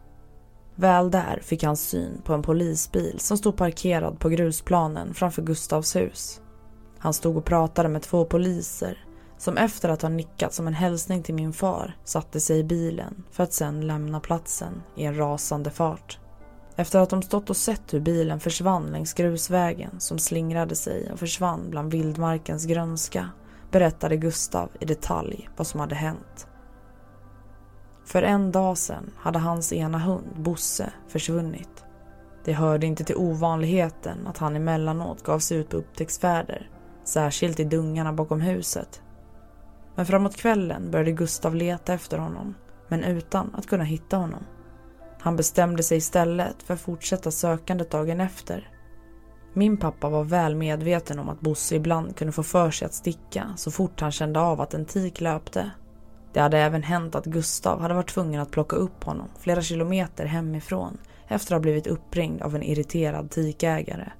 Väl 0.81 1.11
där 1.11 1.39
fick 1.43 1.63
han 1.63 1.77
syn 1.77 2.21
på 2.23 2.33
en 2.33 2.41
polisbil 2.41 3.19
som 3.19 3.37
stod 3.37 3.57
parkerad 3.57 4.19
på 4.19 4.29
grusplanen 4.29 5.13
framför 5.13 5.41
Gustavs 5.41 5.95
hus. 5.95 6.41
Han 6.97 7.13
stod 7.13 7.37
och 7.37 7.45
pratade 7.45 7.89
med 7.89 8.01
två 8.01 8.25
poliser 8.25 9.05
som 9.37 9.57
efter 9.57 9.89
att 9.89 10.01
ha 10.01 10.09
nickat 10.09 10.53
som 10.53 10.67
en 10.67 10.73
hälsning 10.73 11.23
till 11.23 11.35
min 11.35 11.53
far 11.53 11.97
satte 12.03 12.39
sig 12.39 12.59
i 12.59 12.63
bilen 12.63 13.23
för 13.31 13.43
att 13.43 13.53
sedan 13.53 13.87
lämna 13.87 14.19
platsen 14.19 14.81
i 14.95 15.03
en 15.03 15.17
rasande 15.17 15.69
fart. 15.69 16.19
Efter 16.75 16.99
att 16.99 17.09
de 17.09 17.21
stått 17.21 17.49
och 17.49 17.57
sett 17.57 17.93
hur 17.93 17.99
bilen 17.99 18.39
försvann 18.39 18.85
längs 18.85 19.13
grusvägen 19.13 19.99
som 19.99 20.19
slingrade 20.19 20.75
sig 20.75 21.11
och 21.11 21.19
försvann 21.19 21.69
bland 21.69 21.91
vildmarkens 21.91 22.65
grönska 22.65 23.29
berättade 23.71 24.17
Gustav 24.17 24.69
i 24.79 24.85
detalj 24.85 25.49
vad 25.57 25.67
som 25.67 25.79
hade 25.79 25.95
hänt. 25.95 26.47
För 28.11 28.23
en 28.23 28.51
dag 28.51 28.77
sedan 28.77 29.11
hade 29.17 29.39
hans 29.39 29.73
ena 29.73 29.99
hund, 29.99 30.35
Bosse, 30.35 30.93
försvunnit. 31.07 31.85
Det 32.43 32.53
hörde 32.53 32.85
inte 32.85 33.03
till 33.03 33.15
ovanligheten 33.15 34.27
att 34.27 34.37
han 34.37 34.55
emellanåt 34.55 35.23
gav 35.23 35.39
sig 35.39 35.57
ut 35.57 35.69
på 35.69 35.77
upptäcktsfärder, 35.77 36.69
särskilt 37.03 37.59
i 37.59 37.63
dungarna 37.63 38.13
bakom 38.13 38.41
huset. 38.41 39.01
Men 39.95 40.05
framåt 40.05 40.37
kvällen 40.37 40.91
började 40.91 41.11
Gustav 41.11 41.55
leta 41.55 41.93
efter 41.93 42.17
honom, 42.17 42.55
men 42.87 43.03
utan 43.03 43.55
att 43.55 43.67
kunna 43.67 43.83
hitta 43.83 44.17
honom. 44.17 44.43
Han 45.19 45.35
bestämde 45.35 45.83
sig 45.83 45.97
istället 45.97 46.63
för 46.63 46.73
att 46.73 46.81
fortsätta 46.81 47.31
sökandet 47.31 47.91
dagen 47.91 48.21
efter. 48.21 48.69
Min 49.53 49.77
pappa 49.77 50.09
var 50.09 50.23
väl 50.23 50.55
medveten 50.55 51.19
om 51.19 51.29
att 51.29 51.41
Bosse 51.41 51.75
ibland 51.75 52.15
kunde 52.15 52.31
få 52.31 52.43
för 52.43 52.71
sig 52.71 52.85
att 52.85 52.93
sticka 52.93 53.53
så 53.57 53.71
fort 53.71 54.01
han 54.01 54.11
kände 54.11 54.39
av 54.39 54.61
att 54.61 54.73
en 54.73 54.85
tik 54.85 55.21
löpte. 55.21 55.71
Det 56.33 56.39
hade 56.39 56.57
även 56.57 56.83
hänt 56.83 57.15
att 57.15 57.25
Gustav 57.25 57.81
hade 57.81 57.93
varit 57.93 58.09
tvungen 58.09 58.41
att 58.41 58.51
plocka 58.51 58.75
upp 58.75 59.03
honom 59.03 59.27
flera 59.39 59.61
kilometer 59.61 60.25
hemifrån 60.25 60.97
efter 61.27 61.55
att 61.55 61.59
ha 61.59 61.61
blivit 61.61 61.87
uppringd 61.87 62.41
av 62.41 62.55
en 62.55 62.63
irriterad 62.63 63.31
tikägare. 63.31 64.11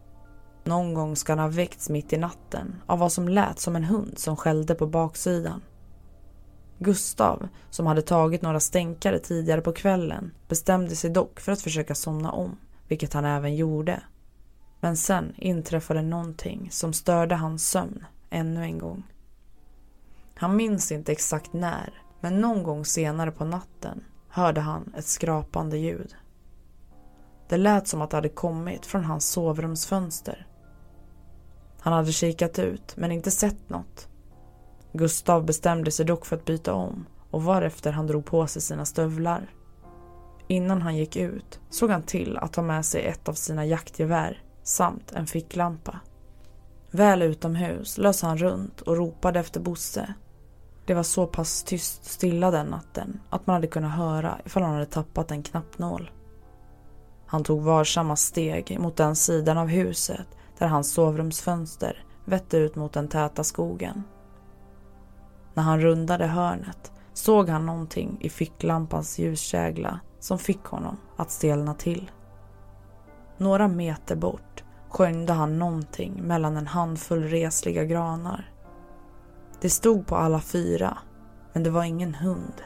Någon 0.63 0.93
gång 0.93 1.15
ska 1.15 1.31
han 1.31 1.39
ha 1.39 1.47
väckts 1.47 1.89
mitt 1.89 2.13
i 2.13 2.17
natten 2.17 2.75
av 2.85 2.99
vad 2.99 3.11
som 3.11 3.27
lät 3.29 3.59
som 3.59 3.75
en 3.75 3.83
hund 3.83 4.19
som 4.19 4.37
skällde 4.37 4.75
på 4.75 4.87
baksidan. 4.87 5.61
Gustav, 6.79 7.47
som 7.69 7.87
hade 7.87 8.01
tagit 8.01 8.41
några 8.41 8.59
stänkare 8.59 9.19
tidigare 9.19 9.61
på 9.61 9.73
kvällen, 9.73 10.31
bestämde 10.47 10.95
sig 10.95 11.09
dock 11.09 11.39
för 11.39 11.51
att 11.51 11.61
försöka 11.61 11.95
somna 11.95 12.31
om, 12.31 12.57
vilket 12.87 13.13
han 13.13 13.25
även 13.25 13.55
gjorde. 13.55 14.03
Men 14.79 14.97
sen 14.97 15.33
inträffade 15.37 16.01
någonting 16.01 16.67
som 16.71 16.93
störde 16.93 17.35
hans 17.35 17.69
sömn 17.69 18.05
ännu 18.29 18.63
en 18.63 18.77
gång. 18.77 19.03
Han 20.41 20.55
minns 20.55 20.91
inte 20.91 21.11
exakt 21.11 21.53
när, 21.53 22.03
men 22.19 22.41
någon 22.41 22.63
gång 22.63 22.85
senare 22.85 23.31
på 23.31 23.45
natten 23.45 24.03
hörde 24.29 24.61
han 24.61 24.93
ett 24.97 25.05
skrapande 25.05 25.77
ljud. 25.77 26.15
Det 27.49 27.57
lät 27.57 27.87
som 27.87 28.01
att 28.01 28.09
det 28.09 28.17
hade 28.17 28.29
kommit 28.29 28.85
från 28.85 29.03
hans 29.03 29.29
sovrumsfönster. 29.29 30.47
Han 31.79 31.93
hade 31.93 32.11
kikat 32.11 32.59
ut 32.59 32.97
men 32.97 33.11
inte 33.11 33.31
sett 33.31 33.69
något 33.69 34.07
Gustav 34.93 35.45
bestämde 35.45 35.91
sig 35.91 36.05
dock 36.05 36.25
för 36.25 36.35
att 36.35 36.45
byta 36.45 36.73
om 36.73 37.05
och 37.31 37.43
varefter 37.43 37.91
han 37.91 38.07
drog 38.07 38.25
på 38.25 38.47
sig 38.47 38.61
sina 38.61 38.85
stövlar. 38.85 39.53
Innan 40.47 40.81
han 40.81 40.97
gick 40.97 41.15
ut 41.15 41.59
såg 41.69 41.89
han 41.89 42.03
till 42.03 42.37
att 42.37 42.53
ta 42.53 42.61
med 42.61 42.85
sig 42.85 43.05
ett 43.05 43.29
av 43.29 43.33
sina 43.33 43.65
jaktgevär 43.65 44.43
samt 44.63 45.11
en 45.11 45.27
ficklampa. 45.27 45.99
Väl 46.91 47.21
utomhus 47.21 47.97
lös 47.97 48.21
han 48.21 48.37
runt 48.37 48.81
och 48.81 48.97
ropade 48.97 49.39
efter 49.39 49.59
Bosse. 49.59 50.13
Det 50.91 50.95
var 50.95 51.03
så 51.03 51.27
pass 51.27 51.63
tyst 51.63 52.01
och 52.01 52.07
stilla 52.11 52.51
den 52.51 52.67
natten 52.67 53.19
att 53.29 53.47
man 53.47 53.53
hade 53.53 53.67
kunnat 53.67 53.91
höra 53.91 54.37
ifall 54.45 54.63
han 54.63 54.73
hade 54.73 54.85
tappat 54.85 55.31
en 55.31 55.43
knappnål. 55.43 56.11
Han 57.25 57.43
tog 57.43 57.61
varsamma 57.61 58.15
steg 58.15 58.79
mot 58.79 58.95
den 58.95 59.15
sidan 59.15 59.57
av 59.57 59.67
huset 59.67 60.27
där 60.57 60.67
hans 60.67 60.93
sovrumsfönster 60.93 62.05
vette 62.25 62.57
ut 62.57 62.75
mot 62.75 62.93
den 62.93 63.07
täta 63.07 63.43
skogen. 63.43 64.03
När 65.53 65.63
han 65.63 65.81
rundade 65.81 66.27
hörnet 66.27 66.91
såg 67.13 67.49
han 67.49 67.65
någonting 67.65 68.17
i 68.21 68.29
ficklampans 68.29 69.19
ljuskägla 69.19 69.99
som 70.19 70.39
fick 70.39 70.63
honom 70.63 70.97
att 71.17 71.31
stelna 71.31 71.73
till. 71.73 72.11
Några 73.37 73.67
meter 73.67 74.15
bort 74.15 74.63
skönjde 74.89 75.33
han 75.33 75.59
någonting 75.59 76.23
mellan 76.23 76.57
en 76.57 76.67
handfull 76.67 77.23
resliga 77.23 77.83
granar. 77.83 78.50
Det 79.61 79.69
stod 79.69 80.07
på 80.07 80.15
alla 80.15 80.39
fyra, 80.39 80.97
men 81.53 81.63
det 81.63 81.69
var 81.69 81.83
ingen 81.83 82.15
hund, 82.15 82.61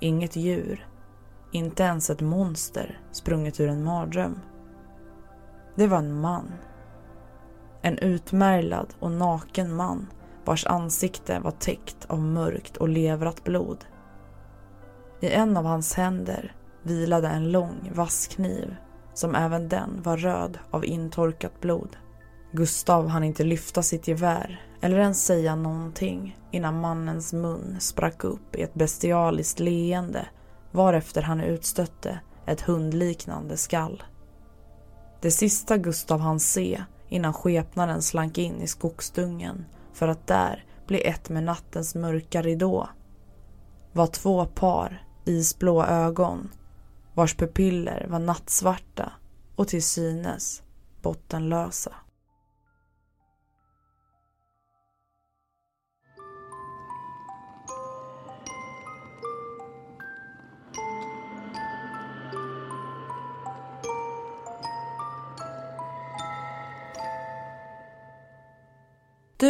inget 0.00 0.36
djur, 0.36 0.86
inte 1.52 1.82
ens 1.82 2.10
ett 2.10 2.20
monster 2.20 3.00
sprunget 3.10 3.60
ur 3.60 3.68
en 3.68 3.84
mardröm. 3.84 4.38
Det 5.74 5.86
var 5.86 5.98
en 5.98 6.20
man. 6.20 6.52
En 7.82 7.98
utmärglad 7.98 8.94
och 8.98 9.10
naken 9.10 9.74
man 9.74 10.06
vars 10.44 10.66
ansikte 10.66 11.40
var 11.40 11.50
täckt 11.50 12.04
av 12.06 12.18
mörkt 12.18 12.76
och 12.76 12.88
levrat 12.88 13.44
blod. 13.44 13.84
I 15.20 15.30
en 15.30 15.56
av 15.56 15.64
hans 15.64 15.94
händer 15.94 16.56
vilade 16.82 17.28
en 17.28 17.52
lång 17.52 17.92
vass 17.94 18.26
kniv 18.26 18.76
som 19.14 19.34
även 19.34 19.68
den 19.68 20.02
var 20.02 20.16
röd 20.16 20.58
av 20.70 20.84
intorkat 20.84 21.60
blod. 21.60 21.96
Gustav 22.54 23.08
hann 23.08 23.24
inte 23.24 23.44
lyfta 23.44 23.82
sitt 23.82 24.08
gevär 24.08 24.60
eller 24.80 24.98
ens 24.98 25.24
säga 25.24 25.56
någonting 25.56 26.38
innan 26.50 26.80
mannens 26.80 27.32
mun 27.32 27.76
sprack 27.80 28.24
upp 28.24 28.56
i 28.56 28.62
ett 28.62 28.74
bestialiskt 28.74 29.60
leende 29.60 30.26
varefter 30.70 31.22
han 31.22 31.40
utstötte 31.40 32.20
ett 32.46 32.60
hundliknande 32.60 33.56
skall. 33.56 34.02
Det 35.20 35.30
sista 35.30 35.76
Gustav 35.76 36.20
hann 36.20 36.40
se 36.40 36.84
innan 37.08 37.32
skepnaden 37.32 38.02
slank 38.02 38.38
in 38.38 38.62
i 38.62 38.66
skogsdungen 38.66 39.64
för 39.92 40.08
att 40.08 40.26
där 40.26 40.64
bli 40.86 41.08
ett 41.08 41.28
med 41.28 41.44
nattens 41.44 41.94
mörka 41.94 42.42
ridå 42.42 42.88
var 43.92 44.06
två 44.06 44.46
par 44.46 45.06
isblå 45.24 45.84
ögon 45.84 46.50
vars 47.14 47.34
pupiller 47.34 48.06
var 48.10 48.18
nattsvarta 48.18 49.12
och 49.56 49.68
till 49.68 49.82
synes 49.82 50.62
bottenlösa. 51.02 51.92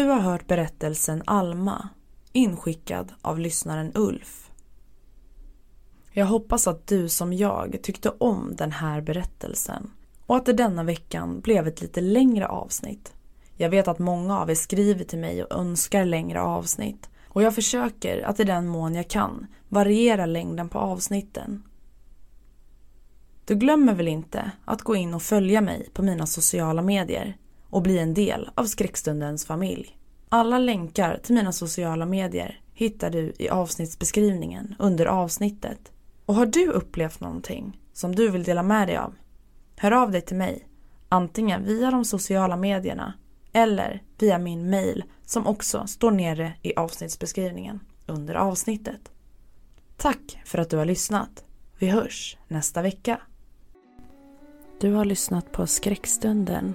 Du 0.03 0.09
har 0.09 0.21
hört 0.21 0.47
berättelsen 0.47 1.23
Alma, 1.27 1.89
inskickad 2.33 3.13
av 3.23 3.39
lyssnaren 3.39 3.93
Ulf. 3.95 4.51
Jag 6.13 6.27
hoppas 6.27 6.67
att 6.67 6.87
du 6.87 7.09
som 7.09 7.33
jag 7.33 7.79
tyckte 7.83 8.11
om 8.11 8.57
den 8.57 8.73
här 8.73 9.01
berättelsen 9.01 9.91
och 10.27 10.37
att 10.37 10.47
det 10.47 10.53
denna 10.53 10.85
veckan 10.85 11.41
blev 11.41 11.67
ett 11.67 11.81
lite 11.81 12.01
längre 12.01 12.49
avsnitt. 12.49 13.13
Jag 13.57 13.71
vet 13.71 13.89
att 13.89 13.99
många 13.99 14.41
av 14.41 14.51
er 14.51 14.55
skriver 14.55 15.05
till 15.05 15.19
mig 15.19 15.45
och 15.45 15.59
önskar 15.59 16.05
längre 16.05 16.41
avsnitt 16.41 17.11
och 17.25 17.43
jag 17.43 17.55
försöker 17.55 18.23
att 18.23 18.41
i 18.41 18.45
den 18.45 18.69
mån 18.69 18.95
jag 18.95 19.09
kan 19.09 19.47
variera 19.69 20.27
längden 20.27 20.69
på 20.69 20.79
avsnitten. 20.79 21.63
Du 23.45 23.55
glömmer 23.55 23.95
väl 23.95 24.09
inte 24.09 24.51
att 24.65 24.83
gå 24.83 24.97
in 24.97 25.15
och 25.15 25.23
följa 25.23 25.61
mig 25.61 25.89
på 25.93 26.03
mina 26.03 26.27
sociala 26.27 26.83
medier 26.83 27.37
och 27.73 27.83
bli 27.83 27.99
en 27.99 28.15
del 28.15 28.51
av 28.55 28.65
skräckstundens 28.65 29.47
familj. 29.47 29.97
Alla 30.29 30.59
länkar 30.59 31.21
till 31.23 31.35
mina 31.35 31.53
sociala 31.53 32.07
medier 32.07 32.61
hittar 32.75 33.11
du 33.11 33.33
i 33.39 33.49
avsnittsbeskrivningen 33.49 34.75
under 34.79 35.07
avsnittet. 35.07 35.93
Och 36.27 36.35
har 36.35 36.47
du 36.47 36.67
upplevt 36.67 37.21
någonting 37.21 37.81
som 37.93 38.15
du 38.15 38.31
vill 38.31 38.43
dela 38.45 38.63
med 38.63 38.89
dig 38.89 38.97
av? 38.97 39.15
Hör 39.77 39.93
av 39.93 40.11
dig 40.11 40.21
till 40.21 40.37
mig, 40.37 40.69
antingen 41.09 41.65
via 41.65 41.91
de 41.91 42.05
sociala 42.05 42.57
medierna 42.57 43.15
eller 43.53 44.03
via 44.19 44.39
min 44.39 44.71
mail 44.71 45.05
som 45.27 45.47
också 45.47 45.87
står 45.87 46.11
nere 46.11 46.53
i 46.63 46.75
avsnittsbeskrivningen 46.75 47.81
under 48.07 48.35
avsnittet. 48.35 49.13
Tack 49.97 50.41
för 50.45 50.59
att 50.59 50.71
du 50.71 50.77
har 50.77 50.85
lyssnat. 50.85 51.45
Vi 51.79 51.87
hörs 51.87 52.37
nästa 52.49 52.83
vecka. 52.83 53.21
Du 54.81 54.93
har 54.93 55.05
lyssnat 55.05 55.53
på 55.53 55.67
Skräckstunden 55.67 56.75